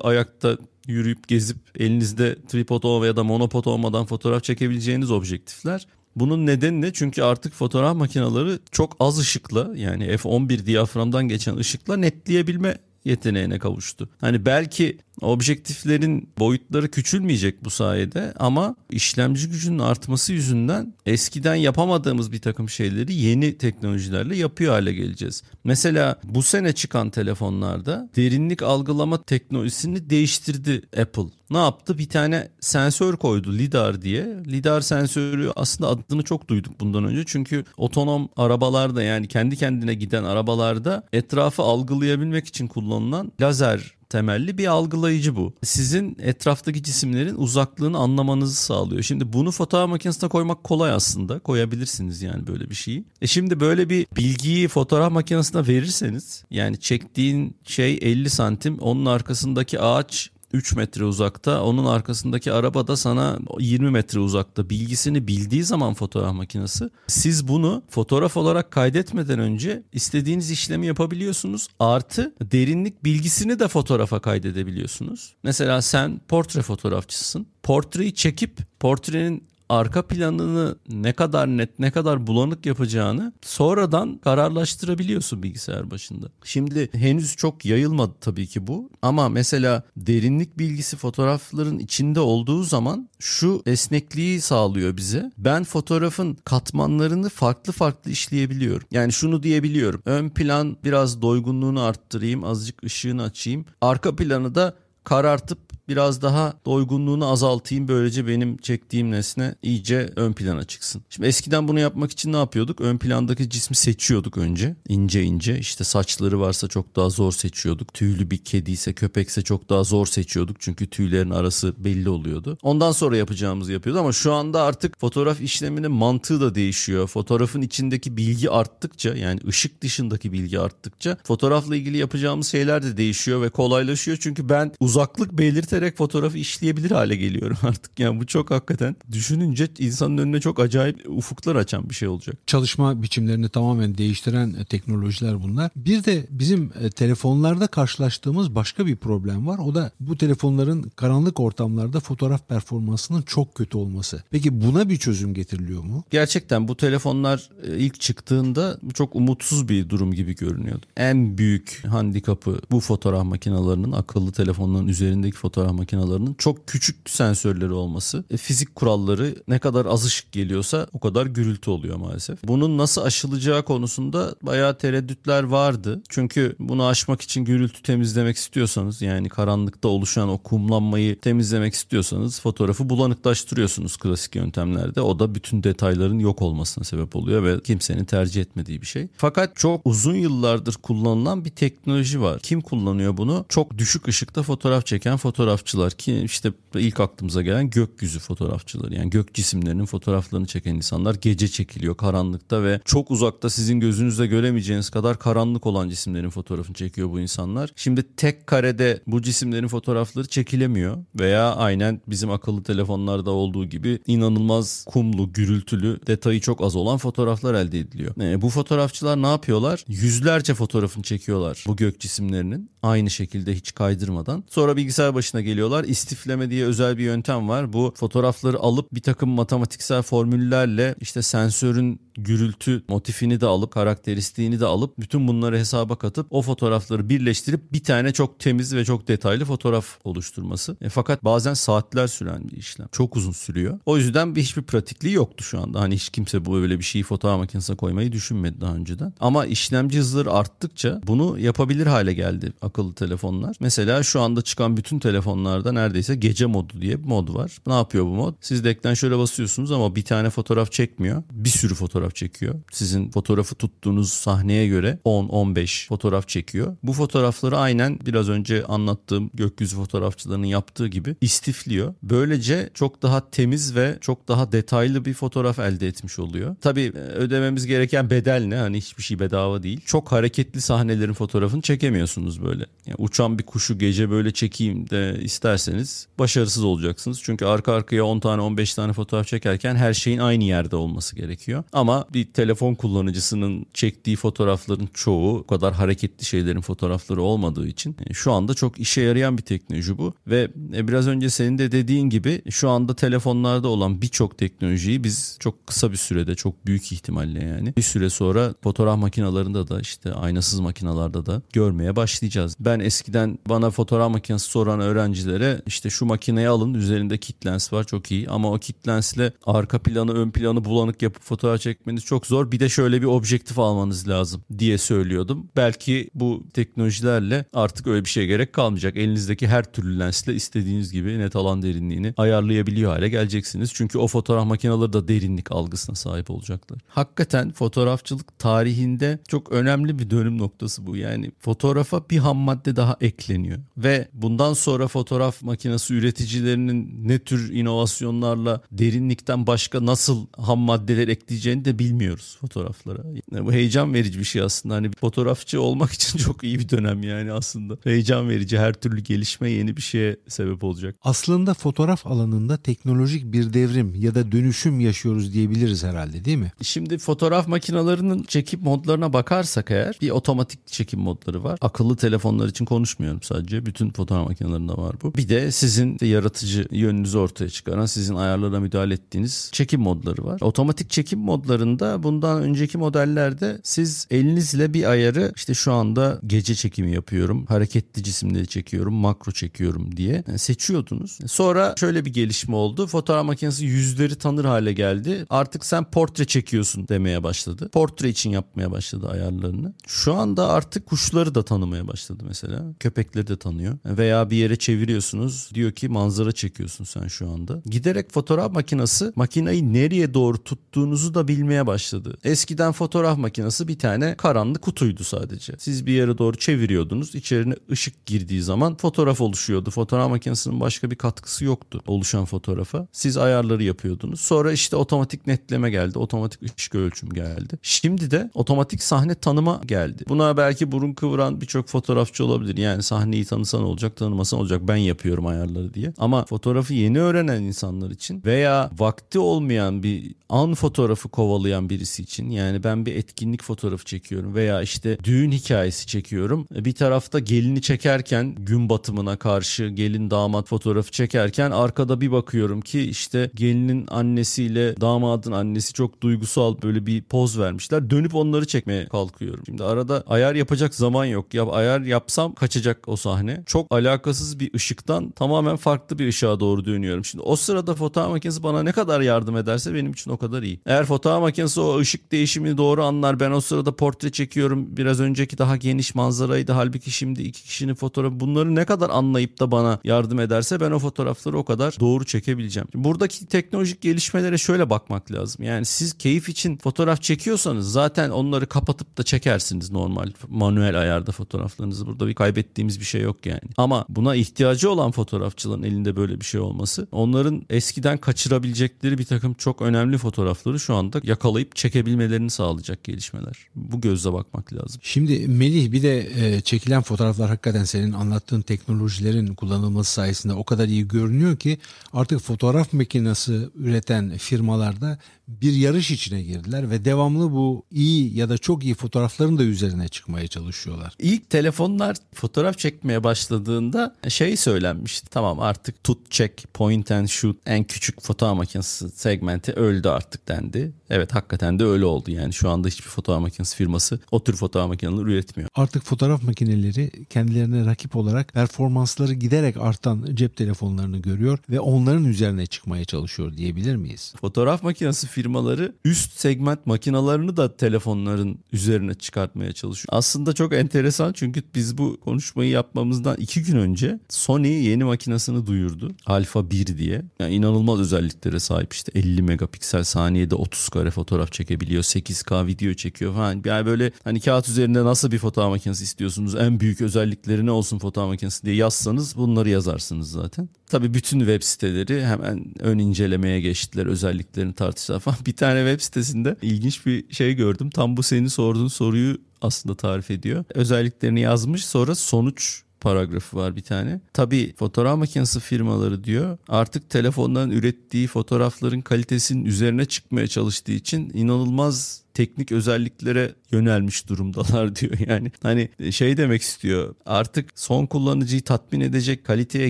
ayakta 0.03 0.57
yürüyüp 0.87 1.27
gezip 1.27 1.57
elinizde 1.79 2.35
tripod 2.47 3.05
ya 3.05 3.15
da 3.15 3.23
monopod 3.23 3.65
olmadan 3.65 4.05
fotoğraf 4.05 4.43
çekebileceğiniz 4.43 5.11
objektifler. 5.11 5.87
Bunun 6.19 6.45
nedeni 6.45 6.81
ne? 6.81 6.93
Çünkü 6.93 7.21
artık 7.21 7.53
fotoğraf 7.53 7.95
makineleri 7.95 8.59
çok 8.71 8.95
az 8.99 9.19
ışıkla 9.19 9.71
yani 9.75 10.03
f11 10.05 10.65
diyaframdan 10.65 11.27
geçen 11.27 11.57
ışıkla 11.57 11.97
netleyebilme 11.97 12.77
yeteneğine 13.05 13.59
kavuştu. 13.59 14.09
Hani 14.21 14.45
belki 14.45 14.97
objektiflerin 15.21 16.29
boyutları 16.39 16.91
küçülmeyecek 16.91 17.65
bu 17.65 17.69
sayede 17.69 18.33
ama 18.39 18.75
işlemci 18.89 19.49
gücünün 19.49 19.79
artması 19.79 20.33
yüzünden 20.33 20.93
eskiden 21.05 21.55
yapamadığımız 21.55 22.31
bir 22.31 22.41
takım 22.41 22.69
şeyleri 22.69 23.13
yeni 23.13 23.57
teknolojilerle 23.57 24.35
yapıyor 24.35 24.73
hale 24.73 24.93
geleceğiz. 24.93 25.43
Mesela 25.63 26.19
bu 26.23 26.43
sene 26.43 26.73
çıkan 26.73 27.09
telefonlarda 27.09 28.09
derinlik 28.15 28.63
algılama 28.63 29.23
teknolojisini 29.23 30.09
değiştirdi 30.09 30.81
Apple. 31.01 31.37
Ne 31.49 31.57
yaptı? 31.57 31.97
Bir 31.97 32.09
tane 32.09 32.47
sensör 32.59 33.15
koydu 33.17 33.53
lidar 33.53 34.01
diye. 34.01 34.23
Lidar 34.47 34.81
sensörü 34.81 35.51
aslında 35.55 35.89
adını 35.89 36.23
çok 36.23 36.49
duyduk 36.49 36.79
bundan 36.79 37.03
önce. 37.03 37.23
Çünkü 37.27 37.63
otonom 37.77 38.29
arabalarda 38.37 39.03
yani 39.03 39.27
kendi 39.27 39.57
kendine 39.57 39.93
giden 39.93 40.23
arabalarda 40.23 41.03
etrafı 41.13 41.61
algılayabilmek 41.61 42.47
için 42.47 42.67
kullanılan 42.67 43.31
lazer 43.41 43.96
temelli 44.09 44.57
bir 44.57 44.67
algılayıcı 44.67 45.35
bu. 45.35 45.53
Sizin 45.63 46.17
etraftaki 46.19 46.83
cisimlerin 46.83 47.35
uzaklığını 47.35 47.97
anlamanızı 47.97 48.55
sağlıyor. 48.55 49.03
Şimdi 49.03 49.33
bunu 49.33 49.51
fotoğraf 49.51 49.89
makinesine 49.89 50.29
koymak 50.29 50.63
kolay 50.63 50.91
aslında. 50.91 51.39
Koyabilirsiniz 51.39 52.21
yani 52.21 52.47
böyle 52.47 52.69
bir 52.69 52.75
şeyi. 52.75 53.03
E 53.21 53.27
şimdi 53.27 53.59
böyle 53.59 53.89
bir 53.89 54.07
bilgiyi 54.15 54.67
fotoğraf 54.67 55.11
makinesine 55.11 55.67
verirseniz 55.67 56.43
yani 56.51 56.79
çektiğin 56.79 57.55
şey 57.63 57.99
50 58.01 58.29
santim 58.29 58.79
onun 58.79 59.05
arkasındaki 59.05 59.79
ağaç 59.79 60.31
3 60.53 60.75
metre 60.75 61.03
uzakta 61.03 61.63
onun 61.63 61.85
arkasındaki 61.85 62.51
araba 62.53 62.87
da 62.87 62.97
sana 62.97 63.39
20 63.59 63.91
metre 63.91 64.19
uzakta 64.19 64.69
bilgisini 64.69 65.27
bildiği 65.27 65.63
zaman 65.63 65.93
fotoğraf 65.93 66.33
makinesi 66.33 66.89
siz 67.07 67.47
bunu 67.47 67.83
fotoğraf 67.89 68.37
olarak 68.37 68.71
kaydetmeden 68.71 69.39
önce 69.39 69.83
istediğiniz 69.93 70.51
işlemi 70.51 70.87
yapabiliyorsunuz 70.87 71.67
artı 71.79 72.35
derinlik 72.41 73.03
bilgisini 73.03 73.59
de 73.59 73.67
fotoğrafa 73.67 74.19
kaydedebiliyorsunuz. 74.19 75.35
Mesela 75.43 75.81
sen 75.81 76.21
portre 76.27 76.61
fotoğrafçısın 76.61 77.47
portreyi 77.63 78.13
çekip 78.13 78.79
portrenin 78.79 79.47
arka 79.69 80.07
planını 80.07 80.75
ne 80.89 81.13
kadar 81.13 81.47
net 81.47 81.79
ne 81.79 81.91
kadar 81.91 82.27
bulanık 82.27 82.65
yapacağını 82.65 83.33
sonradan 83.41 84.17
kararlaştırabiliyorsun 84.17 85.43
bilgisayar 85.43 85.91
başında. 85.91 86.27
Şimdi 86.43 86.89
henüz 86.91 87.35
çok 87.35 87.65
yayılmadı 87.65 88.13
tabii 88.21 88.47
ki 88.47 88.67
bu 88.67 88.89
ama 89.01 89.29
mesela 89.29 89.83
derinlik 89.97 90.59
bilgisi 90.59 90.97
fotoğrafların 90.97 91.79
içinde 91.79 92.19
olduğu 92.19 92.63
zaman 92.63 93.09
şu 93.19 93.61
esnekliği 93.65 94.41
sağlıyor 94.41 94.97
bize. 94.97 95.31
Ben 95.37 95.63
fotoğrafın 95.63 96.37
katmanlarını 96.45 97.29
farklı 97.29 97.73
farklı 97.73 98.11
işleyebiliyorum. 98.11 98.87
Yani 98.91 99.13
şunu 99.13 99.43
diyebiliyorum. 99.43 100.01
Ön 100.05 100.29
plan 100.29 100.77
biraz 100.83 101.21
doygunluğunu 101.21 101.81
arttırayım, 101.81 102.43
azıcık 102.43 102.83
ışığını 102.83 103.23
açayım. 103.23 103.65
Arka 103.81 104.15
planı 104.15 104.55
da 104.55 104.73
karartıp 105.03 105.59
biraz 105.87 106.21
daha 106.21 106.53
doygunluğunu 106.65 107.31
azaltayım 107.31 107.87
böylece 107.87 108.27
benim 108.27 108.57
çektiğim 108.57 109.11
nesne 109.11 109.55
iyice 109.63 110.09
ön 110.15 110.33
plana 110.33 110.63
çıksın. 110.63 111.01
Şimdi 111.09 111.27
eskiden 111.27 111.67
bunu 111.67 111.79
yapmak 111.79 112.11
için 112.11 112.33
ne 112.33 112.37
yapıyorduk? 112.37 112.81
Ön 112.81 112.97
plandaki 112.97 113.49
cismi 113.49 113.75
seçiyorduk 113.75 114.37
önce 114.37 114.75
ince 114.89 115.23
ince 115.23 115.59
işte 115.59 115.83
saçları 115.83 116.39
varsa 116.39 116.67
çok 116.67 116.95
daha 116.95 117.09
zor 117.09 117.31
seçiyorduk. 117.31 117.93
Tüylü 117.93 118.31
bir 118.31 118.37
kedi 118.37 118.71
ise 118.71 118.93
köpekse 118.93 119.41
çok 119.41 119.69
daha 119.69 119.83
zor 119.83 120.05
seçiyorduk 120.05 120.57
çünkü 120.59 120.87
tüylerin 120.87 121.29
arası 121.29 121.73
belli 121.77 122.09
oluyordu. 122.09 122.57
Ondan 122.61 122.91
sonra 122.91 123.17
yapacağımızı 123.17 123.71
yapıyorduk 123.71 124.01
ama 124.01 124.13
şu 124.13 124.33
anda 124.33 124.61
artık 124.61 124.99
fotoğraf 124.99 125.41
işleminin 125.41 125.91
mantığı 125.91 126.41
da 126.41 126.55
değişiyor. 126.55 127.07
Fotoğrafın 127.07 127.61
içindeki 127.61 128.17
bilgi 128.17 128.49
arttıkça 128.49 129.15
yani 129.15 129.39
ışık 129.47 129.81
dışındaki 129.81 130.33
bilgi 130.33 130.59
arttıkça 130.59 131.17
fotoğrafla 131.23 131.75
ilgili 131.75 131.97
yapacağımız 131.97 132.47
şeyler 132.47 132.83
de 132.83 132.97
değişiyor 132.97 133.41
ve 133.41 133.49
kolaylaşıyor. 133.49 134.17
Çünkü 134.21 134.49
ben 134.49 134.71
uzaklık 134.79 135.31
belirte 135.37 135.76
yürüterek 135.77 135.97
fotoğrafı 135.97 136.37
işleyebilir 136.37 136.91
hale 136.91 137.15
geliyorum 137.15 137.57
artık. 137.63 137.99
Yani 137.99 138.19
bu 138.19 138.25
çok 138.25 138.51
hakikaten 138.51 138.95
düşününce 139.11 139.67
insanın 139.79 140.17
önüne 140.17 140.41
çok 140.41 140.59
acayip 140.59 141.09
ufuklar 141.09 141.55
açan 141.55 141.89
bir 141.89 141.95
şey 141.95 142.07
olacak. 142.07 142.35
Çalışma 142.47 143.01
biçimlerini 143.01 143.49
tamamen 143.49 143.97
değiştiren 143.97 144.55
e, 144.59 144.65
teknolojiler 144.65 145.43
bunlar. 145.43 145.71
Bir 145.75 146.03
de 146.03 146.27
bizim 146.29 146.71
e, 146.81 146.89
telefonlarda 146.89 147.67
karşılaştığımız 147.67 148.55
başka 148.55 148.85
bir 148.85 148.95
problem 148.95 149.47
var. 149.47 149.57
O 149.57 149.75
da 149.75 149.91
bu 149.99 150.17
telefonların 150.17 150.91
karanlık 150.95 151.39
ortamlarda 151.39 151.99
fotoğraf 151.99 152.47
performansının 152.47 153.21
çok 153.21 153.55
kötü 153.55 153.77
olması. 153.77 154.23
Peki 154.31 154.61
buna 154.61 154.89
bir 154.89 154.97
çözüm 154.97 155.33
getiriliyor 155.33 155.83
mu? 155.83 156.03
Gerçekten 156.09 156.67
bu 156.67 156.77
telefonlar 156.77 157.49
e, 157.67 157.77
ilk 157.77 158.01
çıktığında 158.01 158.79
çok 158.93 159.15
umutsuz 159.15 159.69
bir 159.69 159.89
durum 159.89 160.13
gibi 160.13 160.35
görünüyordu. 160.35 160.85
En 160.97 161.37
büyük 161.37 161.83
handikapı 161.87 162.61
bu 162.71 162.79
fotoğraf 162.79 163.25
makinelerinin 163.25 163.91
akıllı 163.91 164.31
telefonların 164.31 164.87
üzerindeki 164.87 165.37
fotoğraf 165.37 165.66
makinelerinin 165.71 166.33
çok 166.33 166.67
küçük 166.67 167.09
sensörleri 167.09 167.71
olması. 167.71 168.23
E, 168.31 168.37
fizik 168.37 168.75
kuralları 168.75 169.35
ne 169.47 169.59
kadar 169.59 169.85
az 169.85 170.05
ışık 170.05 170.31
geliyorsa 170.31 170.87
o 170.93 170.99
kadar 170.99 171.25
gürültü 171.25 171.69
oluyor 171.69 171.97
maalesef. 171.97 172.43
Bunun 172.43 172.77
nasıl 172.77 173.01
aşılacağı 173.01 173.65
konusunda 173.65 174.35
bayağı 174.41 174.77
tereddütler 174.77 175.43
vardı. 175.43 176.01
Çünkü 176.09 176.55
bunu 176.59 176.85
aşmak 176.85 177.21
için 177.21 177.45
gürültü 177.45 177.81
temizlemek 177.83 178.37
istiyorsanız 178.37 179.01
yani 179.01 179.29
karanlıkta 179.29 179.87
oluşan 179.87 180.29
o 180.29 180.37
kumlanmayı 180.37 181.19
temizlemek 181.19 181.73
istiyorsanız 181.73 182.41
fotoğrafı 182.41 182.89
bulanıklaştırıyorsunuz 182.89 183.97
klasik 183.97 184.35
yöntemlerde. 184.35 185.01
O 185.01 185.19
da 185.19 185.35
bütün 185.35 185.63
detayların 185.63 186.19
yok 186.19 186.41
olmasına 186.41 186.83
sebep 186.83 187.15
oluyor 187.15 187.43
ve 187.43 187.59
kimsenin 187.59 188.05
tercih 188.05 188.41
etmediği 188.41 188.81
bir 188.81 188.85
şey. 188.85 189.07
Fakat 189.17 189.55
çok 189.55 189.81
uzun 189.85 190.15
yıllardır 190.15 190.73
kullanılan 190.73 191.45
bir 191.45 191.49
teknoloji 191.49 192.21
var. 192.21 192.39
Kim 192.39 192.61
kullanıyor 192.61 193.17
bunu? 193.17 193.45
Çok 193.49 193.77
düşük 193.77 194.07
ışıkta 194.07 194.43
fotoğraf 194.43 194.85
çeken 194.85 195.17
fotoğrafçılar 195.57 195.91
ki 195.91 196.21
işte 196.25 196.51
ilk 196.75 196.99
aklımıza 196.99 197.41
gelen 197.41 197.69
gökyüzü 197.69 198.19
fotoğrafçıları. 198.19 198.95
Yani 198.95 199.09
gök 199.09 199.33
cisimlerinin 199.33 199.85
fotoğraflarını 199.85 200.47
çeken 200.47 200.75
insanlar 200.75 201.15
gece 201.15 201.47
çekiliyor 201.47 201.97
karanlıkta 201.97 202.63
ve 202.63 202.79
çok 202.85 203.11
uzakta 203.11 203.49
sizin 203.49 203.79
gözünüzle 203.79 204.27
göremeyeceğiniz 204.27 204.89
kadar 204.89 205.19
karanlık 205.19 205.65
olan 205.65 205.89
cisimlerin 205.89 206.29
fotoğrafını 206.29 206.75
çekiyor 206.75 207.09
bu 207.09 207.19
insanlar. 207.19 207.71
Şimdi 207.75 208.03
tek 208.17 208.47
karede 208.47 209.01
bu 209.07 209.21
cisimlerin 209.21 209.67
fotoğrafları 209.67 210.27
çekilemiyor 210.27 210.97
veya 211.19 211.55
aynen 211.55 212.01
bizim 212.07 212.31
akıllı 212.31 212.63
telefonlarda 212.63 213.31
olduğu 213.31 213.65
gibi 213.65 213.99
inanılmaz 214.07 214.85
kumlu, 214.87 215.33
gürültülü, 215.33 215.99
detayı 216.07 216.41
çok 216.41 216.61
az 216.61 216.75
olan 216.75 216.97
fotoğraflar 216.97 217.53
elde 217.53 217.79
ediliyor. 217.79 218.21
E, 218.21 218.41
bu 218.41 218.49
fotoğrafçılar 218.49 219.21
ne 219.21 219.27
yapıyorlar? 219.27 219.85
Yüzlerce 219.87 220.53
fotoğrafını 220.53 221.03
çekiyorlar 221.03 221.63
bu 221.67 221.75
gök 221.75 221.99
cisimlerinin 221.99 222.69
aynı 222.83 223.09
şekilde 223.09 223.55
hiç 223.55 223.73
kaydırmadan. 223.73 224.43
Sonra 224.49 224.77
bilgisayar 224.77 225.15
başına 225.15 225.41
geliyorlar. 225.47 225.83
İstifleme 225.83 226.49
diye 226.49 226.65
özel 226.65 226.97
bir 226.97 227.03
yöntem 227.03 227.49
var. 227.49 227.73
Bu 227.73 227.93
fotoğrafları 227.95 228.59
alıp 228.59 228.93
bir 228.93 229.01
takım 229.01 229.29
matematiksel 229.29 230.01
formüllerle 230.01 230.95
işte 231.01 231.21
sensörün 231.21 231.99
gürültü 232.17 232.83
motifini 232.87 233.41
de 233.41 233.45
alıp 233.45 233.71
karakteristiğini 233.71 234.59
de 234.59 234.65
alıp 234.65 234.99
bütün 234.99 235.27
bunları 235.27 235.57
hesaba 235.57 235.95
katıp 235.95 236.27
o 236.29 236.41
fotoğrafları 236.41 237.09
birleştirip 237.09 237.73
bir 237.73 237.83
tane 237.83 238.13
çok 238.13 238.39
temiz 238.39 238.75
ve 238.75 238.85
çok 238.85 239.07
detaylı 239.07 239.45
fotoğraf 239.45 239.97
oluşturması. 240.03 240.77
E, 240.81 240.89
fakat 240.89 241.23
bazen 241.23 241.53
saatler 241.53 242.07
süren 242.07 242.49
bir 242.49 242.57
işlem. 242.57 242.87
Çok 242.91 243.15
uzun 243.15 243.31
sürüyor. 243.31 243.79
O 243.85 243.97
yüzden 243.97 244.35
bir 244.35 244.41
hiçbir 244.41 244.61
pratikliği 244.61 245.13
yoktu 245.13 245.43
şu 245.43 245.61
anda. 245.61 245.79
Hani 245.79 245.95
hiç 245.95 246.09
kimse 246.09 246.45
bu 246.45 246.53
böyle 246.53 246.79
bir 246.79 246.83
şeyi 246.83 247.03
fotoğraf 247.03 247.37
makinesine 247.37 247.75
koymayı 247.75 248.11
düşünmedi 248.11 248.61
daha 248.61 248.75
önceden. 248.75 249.13
Ama 249.19 249.45
işlemci 249.45 249.99
hızları 249.99 250.31
arttıkça 250.31 251.01
bunu 251.07 251.39
yapabilir 251.39 251.87
hale 251.87 252.13
geldi 252.13 252.53
akıllı 252.61 252.93
telefonlar. 252.93 253.55
Mesela 253.59 254.03
şu 254.03 254.21
anda 254.21 254.41
çıkan 254.41 254.77
bütün 254.77 254.99
telefonlarda 255.37 255.71
neredeyse 255.71 256.15
gece 256.15 256.45
modu 256.45 256.81
diye 256.81 257.03
bir 257.03 257.07
mod 257.07 257.33
var. 257.33 257.57
Ne 257.67 257.73
yapıyor 257.73 258.05
bu 258.05 258.09
mod? 258.09 258.33
Siz 258.41 258.63
de 258.63 258.69
ekran 258.69 258.93
şöyle 258.93 259.17
basıyorsunuz 259.17 259.71
ama 259.71 259.95
bir 259.95 260.01
tane 260.01 260.29
fotoğraf 260.29 260.71
çekmiyor. 260.71 261.23
Bir 261.31 261.49
sürü 261.49 261.75
fotoğraf 261.75 262.15
çekiyor. 262.15 262.55
Sizin 262.71 263.11
fotoğrafı 263.11 263.55
tuttuğunuz 263.55 264.11
sahneye 264.11 264.67
göre 264.67 264.99
10-15 265.05 265.87
fotoğraf 265.87 266.27
çekiyor. 266.27 266.77
Bu 266.83 266.93
fotoğrafları 266.93 267.57
aynen 267.57 267.99
biraz 268.05 268.29
önce 268.29 268.65
anlattığım 268.65 269.29
gökyüzü 269.33 269.75
fotoğrafçılarının 269.75 270.45
yaptığı 270.45 270.87
gibi 270.87 271.15
istifliyor. 271.21 271.93
Böylece 272.03 272.69
çok 272.73 273.01
daha 273.01 273.29
temiz 273.29 273.75
ve 273.75 273.97
çok 274.01 274.27
daha 274.27 274.51
detaylı 274.51 275.05
bir 275.05 275.13
fotoğraf 275.13 275.59
elde 275.59 275.87
etmiş 275.87 276.19
oluyor. 276.19 276.55
Tabii 276.61 276.91
e, 276.95 276.99
ödememiz 276.99 277.65
gereken 277.65 278.09
bedel 278.09 278.45
ne? 278.45 278.55
Hani 278.55 278.77
hiçbir 278.77 279.03
şey 279.03 279.19
bedava 279.19 279.63
değil. 279.63 279.81
Çok 279.85 280.11
hareketli 280.11 280.61
sahnelerin 280.61 281.13
fotoğrafını 281.13 281.61
çekemiyorsunuz 281.61 282.43
böyle. 282.43 282.65
Yani 282.85 282.95
uçan 282.97 283.39
bir 283.39 283.43
kuşu 283.43 283.79
gece 283.79 284.09
böyle 284.09 284.31
çekeyim 284.31 284.89
de 284.89 285.26
isterseniz 285.27 286.07
başarısız 286.19 286.63
olacaksınız. 286.63 287.21
Çünkü 287.23 287.45
arka 287.45 287.73
arkaya 287.73 288.05
10 288.05 288.19
tane 288.19 288.41
15 288.41 288.73
tane 288.73 288.93
fotoğraf 288.93 289.27
çekerken 289.27 289.75
her 289.75 289.93
şeyin 289.93 290.19
aynı 290.19 290.43
yerde 290.43 290.75
olması 290.75 291.15
gerekiyor. 291.15 291.63
Ama 291.73 292.05
bir 292.13 292.25
telefon 292.25 292.75
kullanıcısının 292.75 293.65
çektiği 293.73 294.15
fotoğrafların 294.15 294.89
çoğu 294.93 295.37
o 295.37 295.47
kadar 295.47 295.73
hareketli 295.73 296.25
şeylerin 296.25 296.61
fotoğrafları 296.61 297.21
olmadığı 297.21 297.67
için 297.67 297.95
e, 298.05 298.13
şu 298.13 298.31
anda 298.31 298.53
çok 298.53 298.79
işe 298.79 299.01
yarayan 299.01 299.37
bir 299.37 299.43
teknoloji 299.43 299.97
bu. 299.97 300.13
Ve 300.27 300.47
e, 300.75 300.87
biraz 300.87 301.07
önce 301.07 301.29
senin 301.29 301.57
de 301.57 301.71
dediğin 301.71 302.09
gibi 302.09 302.41
şu 302.49 302.69
anda 302.69 302.95
telefonlarda 302.95 303.67
olan 303.67 304.01
birçok 304.01 304.37
teknolojiyi 304.37 305.03
biz 305.03 305.37
çok 305.39 305.67
kısa 305.67 305.91
bir 305.91 305.97
sürede 305.97 306.35
çok 306.35 306.65
büyük 306.65 306.91
ihtimalle 306.91 307.43
yani 307.45 307.73
bir 307.77 307.81
süre 307.81 308.09
sonra 308.09 308.53
fotoğraf 308.63 308.99
makinalarında 308.99 309.67
da 309.67 309.81
işte 309.81 310.13
aynasız 310.13 310.59
makinalarda 310.59 311.25
da 311.25 311.41
görmeye 311.53 311.95
başlayacağız. 311.95 312.55
Ben 312.59 312.79
eskiden 312.79 313.39
bana 313.49 313.69
fotoğraf 313.69 314.11
makinesi 314.11 314.45
soran 314.49 314.79
öğrencilere 315.07 315.61
işte 315.65 315.89
şu 315.89 316.05
makineyi 316.05 316.47
alın 316.47 316.73
üzerinde 316.73 317.17
kit 317.17 317.45
lens 317.45 317.73
var 317.73 317.83
çok 317.83 318.11
iyi 318.11 318.29
ama 318.29 318.51
o 318.51 318.57
kit 318.57 318.87
lensle 318.87 319.31
arka 319.45 319.79
planı 319.79 320.13
ön 320.13 320.31
planı 320.31 320.65
bulanık 320.65 321.01
yapıp 321.01 321.23
fotoğraf 321.23 321.61
çekmeniz 321.61 322.05
çok 322.05 322.27
zor. 322.27 322.51
Bir 322.51 322.59
de 322.59 322.69
şöyle 322.69 323.01
bir 323.01 323.07
objektif 323.07 323.59
almanız 323.59 324.07
lazım 324.09 324.43
diye 324.57 324.77
söylüyordum. 324.77 325.47
Belki 325.55 326.09
bu 326.15 326.43
teknolojilerle 326.53 327.45
artık 327.53 327.87
öyle 327.87 328.05
bir 328.05 328.09
şeye 328.09 328.27
gerek 328.27 328.53
kalmayacak. 328.53 328.97
Elinizdeki 328.97 329.47
her 329.47 329.71
türlü 329.71 329.99
lensle 329.99 330.33
istediğiniz 330.33 330.91
gibi 330.91 331.19
net 331.19 331.35
alan 331.35 331.61
derinliğini 331.61 332.13
ayarlayabiliyor 332.17 332.91
hale 332.91 333.09
geleceksiniz. 333.09 333.71
Çünkü 333.73 333.97
o 333.97 334.07
fotoğraf 334.07 334.47
makineleri 334.47 334.93
de 334.93 335.07
derinlik 335.07 335.51
algısına 335.51 335.95
sahip 335.95 336.31
olacaklar. 336.31 336.79
Hakikaten 336.87 337.51
fotoğrafçılık 337.51 338.39
tarihinde 338.39 339.19
çok 339.27 339.51
önemli 339.51 339.99
bir 339.99 340.09
dönüm 340.09 340.37
noktası 340.37 340.87
bu. 340.87 340.97
Yani 340.97 341.31
fotoğrafa 341.39 342.09
bir 342.09 342.17
ham 342.17 342.37
madde 342.37 342.75
daha 342.75 342.97
ekleniyor. 343.01 343.59
Ve 343.77 344.07
bundan 344.13 344.53
sonra 344.53 344.87
fotoğraf 344.97 345.43
makinesi 345.43 345.93
üreticilerinin 345.93 347.07
ne 347.07 347.19
tür 347.19 347.53
inovasyonlarla 347.53 348.61
derinlikten 348.71 349.47
başka 349.47 349.85
nasıl 349.85 350.27
ham 350.37 350.59
maddeler 350.59 351.07
ekleyeceğini 351.07 351.65
de 351.65 351.79
bilmiyoruz 351.79 352.37
fotoğraflara. 352.41 353.03
Yani 353.31 353.45
bu 353.45 353.53
heyecan 353.53 353.93
verici 353.93 354.19
bir 354.19 354.23
şey 354.23 354.41
aslında. 354.41 354.75
Hani 354.75 354.91
fotoğrafçı 354.91 355.61
olmak 355.61 355.91
için 355.91 356.17
çok 356.27 356.43
iyi 356.43 356.59
bir 356.59 356.69
dönem 356.69 357.03
yani 357.03 357.31
aslında. 357.31 357.77
Heyecan 357.83 358.29
verici 358.29 358.59
her 358.59 358.73
türlü 358.73 359.01
gelişme 359.01 359.49
yeni 359.51 359.77
bir 359.77 359.81
şeye 359.81 360.17
sebep 360.27 360.63
olacak. 360.63 360.95
Aslında 361.01 361.53
fotoğraf 361.53 362.07
alanında 362.07 362.57
teknolojik 362.57 363.33
bir 363.33 363.53
devrim 363.53 363.95
ya 363.95 364.15
da 364.15 364.31
dönüşüm 364.31 364.79
yaşıyoruz 364.79 365.33
diyebiliriz 365.33 365.83
herhalde 365.83 366.25
değil 366.25 366.37
mi? 366.37 366.51
Şimdi 366.61 366.97
fotoğraf 366.97 367.47
makinelerinin 367.47 368.23
çekim 368.23 368.59
modlarına 368.63 369.13
bakarsak 369.13 369.71
eğer 369.71 369.97
bir 370.01 370.09
otomatik 370.09 370.67
çekim 370.67 370.99
modları 370.99 371.43
var. 371.43 371.57
Akıllı 371.61 371.95
telefonlar 371.95 372.47
için 372.47 372.65
konuşmuyorum 372.65 373.21
sadece. 373.23 373.65
Bütün 373.65 373.91
fotoğraf 373.91 374.27
makinelerinde 374.27 374.73
var 374.73 374.86
bu. 375.03 375.13
Bir 375.13 375.29
de 375.29 375.51
sizin 375.51 375.99
de 375.99 376.05
yaratıcı 376.05 376.67
yönünüzü 376.71 377.17
ortaya 377.17 377.49
çıkaran, 377.49 377.85
sizin 377.85 378.15
ayarlara 378.15 378.59
müdahale 378.59 378.93
ettiğiniz 378.93 379.49
çekim 379.53 379.81
modları 379.81 380.25
var. 380.25 380.41
Otomatik 380.41 380.89
çekim 380.89 381.19
modlarında 381.19 382.03
bundan 382.03 382.41
önceki 382.41 382.77
modellerde 382.77 383.59
siz 383.63 384.07
elinizle 384.11 384.73
bir 384.73 384.89
ayarı 384.89 385.33
işte 385.35 385.53
şu 385.53 385.73
anda 385.73 386.19
gece 386.27 386.55
çekimi 386.55 386.91
yapıyorum, 386.91 387.45
hareketli 387.45 388.03
cisimleri 388.03 388.47
çekiyorum, 388.47 388.93
makro 388.93 389.31
çekiyorum 389.31 389.97
diye 389.97 390.23
seçiyordunuz. 390.37 391.19
Sonra 391.27 391.75
şöyle 391.79 392.05
bir 392.05 392.13
gelişme 392.13 392.55
oldu. 392.55 392.87
Fotoğraf 392.87 393.25
makinesi 393.25 393.65
yüzleri 393.65 394.15
tanır 394.15 394.45
hale 394.45 394.73
geldi. 394.73 395.25
Artık 395.29 395.65
sen 395.65 395.83
portre 395.83 396.25
çekiyorsun 396.25 396.87
demeye 396.87 397.23
başladı. 397.23 397.69
Portre 397.73 398.09
için 398.09 398.29
yapmaya 398.29 398.71
başladı 398.71 399.09
ayarlarını. 399.09 399.73
Şu 399.87 400.13
anda 400.13 400.49
artık 400.49 400.85
kuşları 400.85 401.35
da 401.35 401.43
tanımaya 401.43 401.87
başladı 401.87 402.23
mesela. 402.27 402.63
Köpekleri 402.79 403.27
de 403.27 403.37
tanıyor. 403.37 403.77
Veya 403.85 404.29
bir 404.29 404.37
yere 404.37 404.55
çeviriyorsunuz. 404.77 405.49
Diyor 405.53 405.71
ki 405.71 405.89
manzara 405.89 406.31
çekiyorsun 406.31 406.83
sen 406.83 407.07
şu 407.07 407.29
anda. 407.31 407.61
Giderek 407.65 408.11
fotoğraf 408.11 408.51
makinesi 408.51 409.11
makinayı 409.15 409.73
nereye 409.73 410.13
doğru 410.13 410.43
tuttuğunuzu 410.43 411.13
da 411.13 411.27
bilmeye 411.27 411.67
başladı. 411.67 412.17
Eskiden 412.23 412.71
fotoğraf 412.71 413.17
makinesi 413.17 413.67
bir 413.67 413.79
tane 413.79 414.15
karanlık 414.15 414.61
kutuydu 414.61 415.03
sadece. 415.03 415.53
Siz 415.57 415.85
bir 415.85 415.93
yere 415.93 416.17
doğru 416.17 416.37
çeviriyordunuz. 416.37 417.15
İçerine 417.15 417.55
ışık 417.71 418.05
girdiği 418.05 418.41
zaman 418.41 418.77
fotoğraf 418.77 419.21
oluşuyordu. 419.21 419.71
Fotoğraf 419.71 420.09
makinesinin 420.09 420.59
başka 420.59 420.91
bir 420.91 420.95
katkısı 420.95 421.45
yoktu 421.45 421.81
oluşan 421.87 422.25
fotoğrafa. 422.25 422.87
Siz 422.91 423.17
ayarları 423.17 423.63
yapıyordunuz. 423.63 424.21
Sonra 424.21 424.51
işte 424.51 424.75
otomatik 424.75 425.27
netleme 425.27 425.69
geldi. 425.69 425.99
Otomatik 425.99 426.41
ışık 426.43 426.75
ölçüm 426.75 427.09
geldi. 427.09 427.57
Şimdi 427.61 428.11
de 428.11 428.31
otomatik 428.33 428.83
sahne 428.83 429.15
tanıma 429.15 429.61
geldi. 429.65 430.03
Buna 430.09 430.37
belki 430.37 430.71
burun 430.71 430.93
kıvıran 430.93 431.41
birçok 431.41 431.67
fotoğrafçı 431.67 432.25
olabilir. 432.25 432.57
Yani 432.57 432.83
sahneyi 432.83 433.25
tanısan 433.25 433.63
olacak, 433.63 433.95
tanımasan 433.95 434.39
olacak. 434.39 434.66
Ben 434.67 434.75
yapıyorum 434.75 435.27
ayarları 435.27 435.73
diye. 435.73 435.93
Ama 435.97 436.25
fotoğrafı 436.25 436.73
yeni 436.73 436.99
öğrenen 436.99 437.43
insanlar 437.43 437.91
için 437.91 438.23
veya 438.25 438.69
vakti 438.77 439.19
olmayan 439.19 439.83
bir 439.83 440.15
an 440.29 440.53
fotoğrafı 440.53 441.09
kovalayan 441.09 441.69
birisi 441.69 442.03
için 442.03 442.29
yani 442.29 442.63
ben 442.63 442.85
bir 442.85 442.95
etkinlik 442.95 443.43
fotoğrafı 443.43 443.85
çekiyorum 443.85 444.35
veya 444.35 444.61
işte 444.61 444.97
düğün 445.03 445.31
hikayesi 445.31 445.87
çekiyorum. 445.87 446.47
Bir 446.51 446.73
tarafta 446.73 447.19
gelini 447.19 447.61
çekerken 447.61 448.35
gün 448.35 448.69
batımına 448.69 449.15
karşı 449.15 449.67
gelin 449.67 450.11
damat 450.11 450.47
fotoğrafı 450.47 450.91
çekerken 450.91 451.51
arkada 451.51 452.01
bir 452.01 452.11
bakıyorum 452.11 452.61
ki 452.61 452.81
işte 452.81 453.31
gelinin 453.35 453.87
annesiyle 453.87 454.81
damadın 454.81 455.31
annesi 455.31 455.73
çok 455.73 456.01
duygusal 456.01 456.61
böyle 456.61 456.85
bir 456.85 457.01
poz 457.01 457.39
vermişler. 457.39 457.89
Dönüp 457.89 458.15
onları 458.15 458.47
çekmeye 458.47 458.87
kalkıyorum. 458.87 459.43
Şimdi 459.45 459.63
arada 459.63 460.03
ayar 460.07 460.35
yapacak 460.35 460.75
zaman 460.75 461.05
yok. 461.05 461.33
Ya 461.33 461.47
ayar 461.47 461.81
yapsam 461.81 462.33
kaçacak 462.33 462.87
o 462.87 462.95
sahne. 462.95 463.43
Çok 463.45 463.67
alakasız 463.71 464.39
bir 464.39 464.56
ışıktan 464.57 465.11
tamamen 465.11 465.55
farklı 465.55 465.99
bir 465.99 466.07
ışığa 466.07 466.39
doğru 466.39 466.65
dönüyorum. 466.65 467.05
Şimdi 467.05 467.21
o 467.21 467.35
sırada 467.35 467.75
fotoğraf 467.75 468.09
makinesi 468.09 468.43
bana 468.43 468.63
ne 468.63 468.71
kadar 468.71 469.01
yardım 469.01 469.37
ederse 469.37 469.73
benim 469.73 469.91
için 469.91 470.11
o 470.11 470.17
kadar 470.17 470.43
iyi. 470.43 470.59
Eğer 470.65 470.85
fotoğraf 470.85 471.21
makinesi 471.21 471.61
o 471.61 471.79
ışık 471.79 472.11
değişimini 472.11 472.57
doğru 472.57 472.83
anlar 472.83 473.19
ben 473.19 473.31
o 473.31 473.41
sırada 473.41 473.75
portre 473.75 474.11
çekiyorum. 474.11 474.77
Biraz 474.77 474.99
önceki 474.99 475.37
daha 475.37 475.57
geniş 475.57 475.95
manzaraydı. 475.95 476.51
Halbuki 476.51 476.91
şimdi 476.91 477.21
iki 477.23 477.43
kişinin 477.43 477.75
fotoğrafı 477.75 478.19
bunları 478.19 478.55
ne 478.55 478.65
kadar 478.65 478.89
anlayıp 478.89 479.39
da 479.39 479.51
bana 479.51 479.79
yardım 479.83 480.19
ederse 480.19 480.59
ben 480.59 480.71
o 480.71 480.79
fotoğrafları 480.79 481.37
o 481.37 481.45
kadar 481.45 481.75
doğru 481.79 482.05
çekebileceğim. 482.05 482.67
Buradaki 482.73 483.25
teknolojik 483.25 483.81
gelişmelere 483.81 484.37
şöyle 484.37 484.69
bakmak 484.69 485.11
lazım. 485.11 485.45
Yani 485.45 485.65
siz 485.65 485.97
keyif 485.97 486.29
için 486.29 486.57
fotoğraf 486.57 487.01
çekiyorsanız 487.01 487.71
zaten 487.71 488.09
onları 488.09 488.47
kapatıp 488.47 488.97
da 488.97 489.03
çekersiniz 489.03 489.71
normal 489.71 490.11
manuel 490.27 490.79
ayarda 490.79 491.11
fotoğraflarınızı. 491.11 491.87
Burada 491.87 492.07
bir 492.07 492.13
kaybettiğimiz 492.13 492.79
bir 492.79 492.85
şey 492.85 493.01
yok 493.01 493.25
yani. 493.25 493.41
Ama 493.57 493.85
buna 493.89 494.15
ihtiyacı 494.47 494.71
olan 494.71 494.91
fotoğrafçıların 494.91 495.63
elinde 495.63 495.95
böyle 495.95 496.19
bir 496.19 496.25
şey 496.25 496.39
olması 496.39 496.87
onların 496.91 497.45
eskiden 497.49 497.97
kaçırabilecekleri 497.97 498.97
bir 498.97 499.05
takım 499.05 499.33
çok 499.33 499.61
önemli 499.61 499.97
fotoğrafları 499.97 500.59
şu 500.59 500.75
anda 500.75 501.01
yakalayıp 501.03 501.55
çekebilmelerini 501.55 502.29
sağlayacak 502.29 502.83
gelişmeler. 502.83 503.37
Bu 503.55 503.81
gözle 503.81 504.13
bakmak 504.13 504.53
lazım. 504.53 504.81
Şimdi 504.83 505.27
Melih 505.27 505.71
bir 505.71 505.83
de 505.83 506.09
e, 506.15 506.41
çekilen 506.41 506.81
fotoğraflar 506.81 507.29
hakikaten 507.29 507.63
senin 507.63 507.91
anlattığın 507.91 508.41
teknolojilerin 508.41 509.35
kullanılması 509.35 509.91
sayesinde 509.91 510.33
o 510.33 510.43
kadar 510.43 510.67
iyi 510.67 510.87
görünüyor 510.87 511.37
ki 511.37 511.57
artık 511.93 512.19
fotoğraf 512.19 512.73
makinesi 512.73 513.49
üreten 513.55 514.17
firmalarda 514.17 514.97
bir 515.27 515.53
yarış 515.53 515.91
içine 515.91 516.21
girdiler 516.21 516.69
ve 516.69 516.85
devamlı 516.85 517.31
bu 517.31 517.65
iyi 517.71 518.17
ya 518.17 518.29
da 518.29 518.37
çok 518.37 518.63
iyi 518.63 518.73
fotoğrafların 518.73 519.37
da 519.37 519.43
üzerine 519.43 519.87
çıkmaya 519.87 520.27
çalışıyorlar. 520.27 520.93
İlk 520.99 521.29
telefonlar 521.29 521.97
fotoğraf 522.13 522.57
çekmeye 522.57 523.03
başladığında 523.03 523.95
şey 524.07 524.36
söylenmişti. 524.37 525.09
Tamam 525.09 525.39
artık 525.39 525.83
tut 525.83 526.11
çek 526.11 526.45
point 526.53 526.91
and 526.91 527.07
shoot 527.07 527.37
en 527.45 527.63
küçük 527.63 528.01
fotoğraf 528.01 528.37
makinesi 528.37 528.89
segmenti 528.89 529.53
öldü 529.53 529.89
artık 529.89 530.27
dendi. 530.27 530.71
Evet 530.89 531.15
hakikaten 531.15 531.59
de 531.59 531.63
öyle 531.63 531.85
oldu 531.85 532.11
yani 532.11 532.33
şu 532.33 532.49
anda 532.49 532.67
hiçbir 532.67 532.89
fotoğraf 532.89 533.21
makinesi 533.21 533.55
firması 533.55 533.99
o 534.11 534.23
tür 534.23 534.35
fotoğraf 534.35 534.67
makineleri 534.67 535.01
üretmiyor. 535.01 535.49
Artık 535.55 535.83
fotoğraf 535.83 536.23
makineleri 536.23 537.05
kendilerine 537.09 537.65
rakip 537.65 537.95
olarak 537.95 538.33
performansları 538.33 539.13
giderek 539.13 539.57
artan 539.57 540.07
cep 540.13 540.35
telefonlarını 540.35 540.97
görüyor 540.97 541.39
ve 541.49 541.59
onların 541.59 542.05
üzerine 542.05 542.45
çıkmaya 542.45 542.85
çalışıyor 542.85 543.37
diyebilir 543.37 543.75
miyiz? 543.75 544.13
Fotoğraf 544.21 544.63
makinesi 544.63 545.07
firmaları 545.07 545.75
üst 545.85 546.19
segment 546.19 546.65
makinalarını 546.65 547.37
da 547.37 547.57
telefonların 547.57 548.39
üzerine 548.51 548.93
çıkartmaya 548.93 549.53
çalışıyor. 549.53 549.89
Aslında 549.91 550.33
çok 550.33 550.53
enteresan 550.53 551.13
çünkü 551.13 551.43
biz 551.55 551.77
bu 551.77 551.99
konuşmayı 551.99 552.49
yapmamızdan 552.49 553.17
iki 553.17 553.43
gün 553.43 553.55
önce 553.55 553.99
Sony 554.17 554.47
yeni 554.47 554.83
makinesini 554.83 555.47
duyurdu. 555.47 555.91
Alpha 556.05 556.51
1 556.51 556.77
diye. 556.77 557.01
Yani 557.19 557.35
inanılmaz 557.35 557.79
özelliklere 557.79 558.39
sahip 558.39 558.73
işte 558.73 558.91
50 558.99 559.21
megapiksel 559.21 559.83
saniyede 559.83 560.35
30 560.35 560.69
kare 560.69 560.91
fotoğraf 560.91 561.31
çekebiliyor. 561.31 561.83
8K 561.83 562.47
video 562.47 562.73
çekiyor 562.73 563.13
falan. 563.13 563.41
Yani 563.45 563.65
böyle 563.65 563.91
hani 564.03 564.19
kağıt 564.19 564.49
üzerinde 564.49 564.85
nasıl 564.85 565.11
bir 565.11 565.17
fotoğraf 565.17 565.49
makinesi 565.49 565.83
istiyorsunuz? 565.83 566.35
En 566.35 566.59
büyük 566.59 566.81
özellikleri 566.81 567.45
ne 567.45 567.51
olsun 567.51 567.79
fotoğraf 567.79 568.07
makinesi 568.09 568.45
diye 568.45 568.55
yazsanız 568.55 569.15
bunları 569.15 569.49
yazarsınız 569.49 570.11
zaten. 570.11 570.49
Tabii 570.69 570.93
bütün 570.93 571.19
web 571.19 571.41
siteleri 571.43 572.05
hemen 572.05 572.45
ön 572.59 572.79
incelemeye 572.79 573.41
geçtiler. 573.41 573.85
Özelliklerini 573.85 574.53
tartıştılar 574.53 574.99
falan. 574.99 575.17
Bir 575.25 575.35
tane 575.35 575.71
web 575.71 575.83
sitesinde 575.83 576.35
ilginç 576.41 576.85
bir 576.85 577.13
şey 577.13 577.33
gördüm. 577.33 577.69
Tam 577.69 577.97
bu 577.97 578.03
senin 578.03 578.27
sorduğun 578.27 578.67
soruyu 578.67 579.17
aslında 579.41 579.75
tarif 579.75 580.11
ediyor. 580.11 580.45
Özelliklerini 580.55 581.19
yazmış 581.19 581.65
sonra 581.65 581.95
sonuç 581.95 582.66
paragrafı 582.81 583.37
var 583.37 583.55
bir 583.55 583.61
tane. 583.61 584.01
Tabii 584.13 584.53
fotoğraf 584.55 584.97
makinesi 584.97 585.39
firmaları 585.39 586.03
diyor 586.03 586.37
artık 586.47 586.89
telefonların 586.89 587.51
ürettiği 587.51 588.07
fotoğrafların 588.07 588.81
kalitesinin 588.81 589.45
üzerine 589.45 589.85
çıkmaya 589.85 590.27
çalıştığı 590.27 590.71
için 590.71 591.11
inanılmaz 591.13 592.01
teknik 592.13 592.51
özelliklere 592.51 593.35
yönelmiş 593.51 594.09
durumdalar 594.09 594.75
diyor. 594.75 594.93
Yani 595.07 595.31
hani 595.43 595.69
şey 595.91 596.17
demek 596.17 596.41
istiyor. 596.41 596.95
Artık 597.05 597.49
son 597.55 597.85
kullanıcıyı 597.85 598.41
tatmin 598.41 598.81
edecek 598.81 599.25
kaliteye 599.25 599.69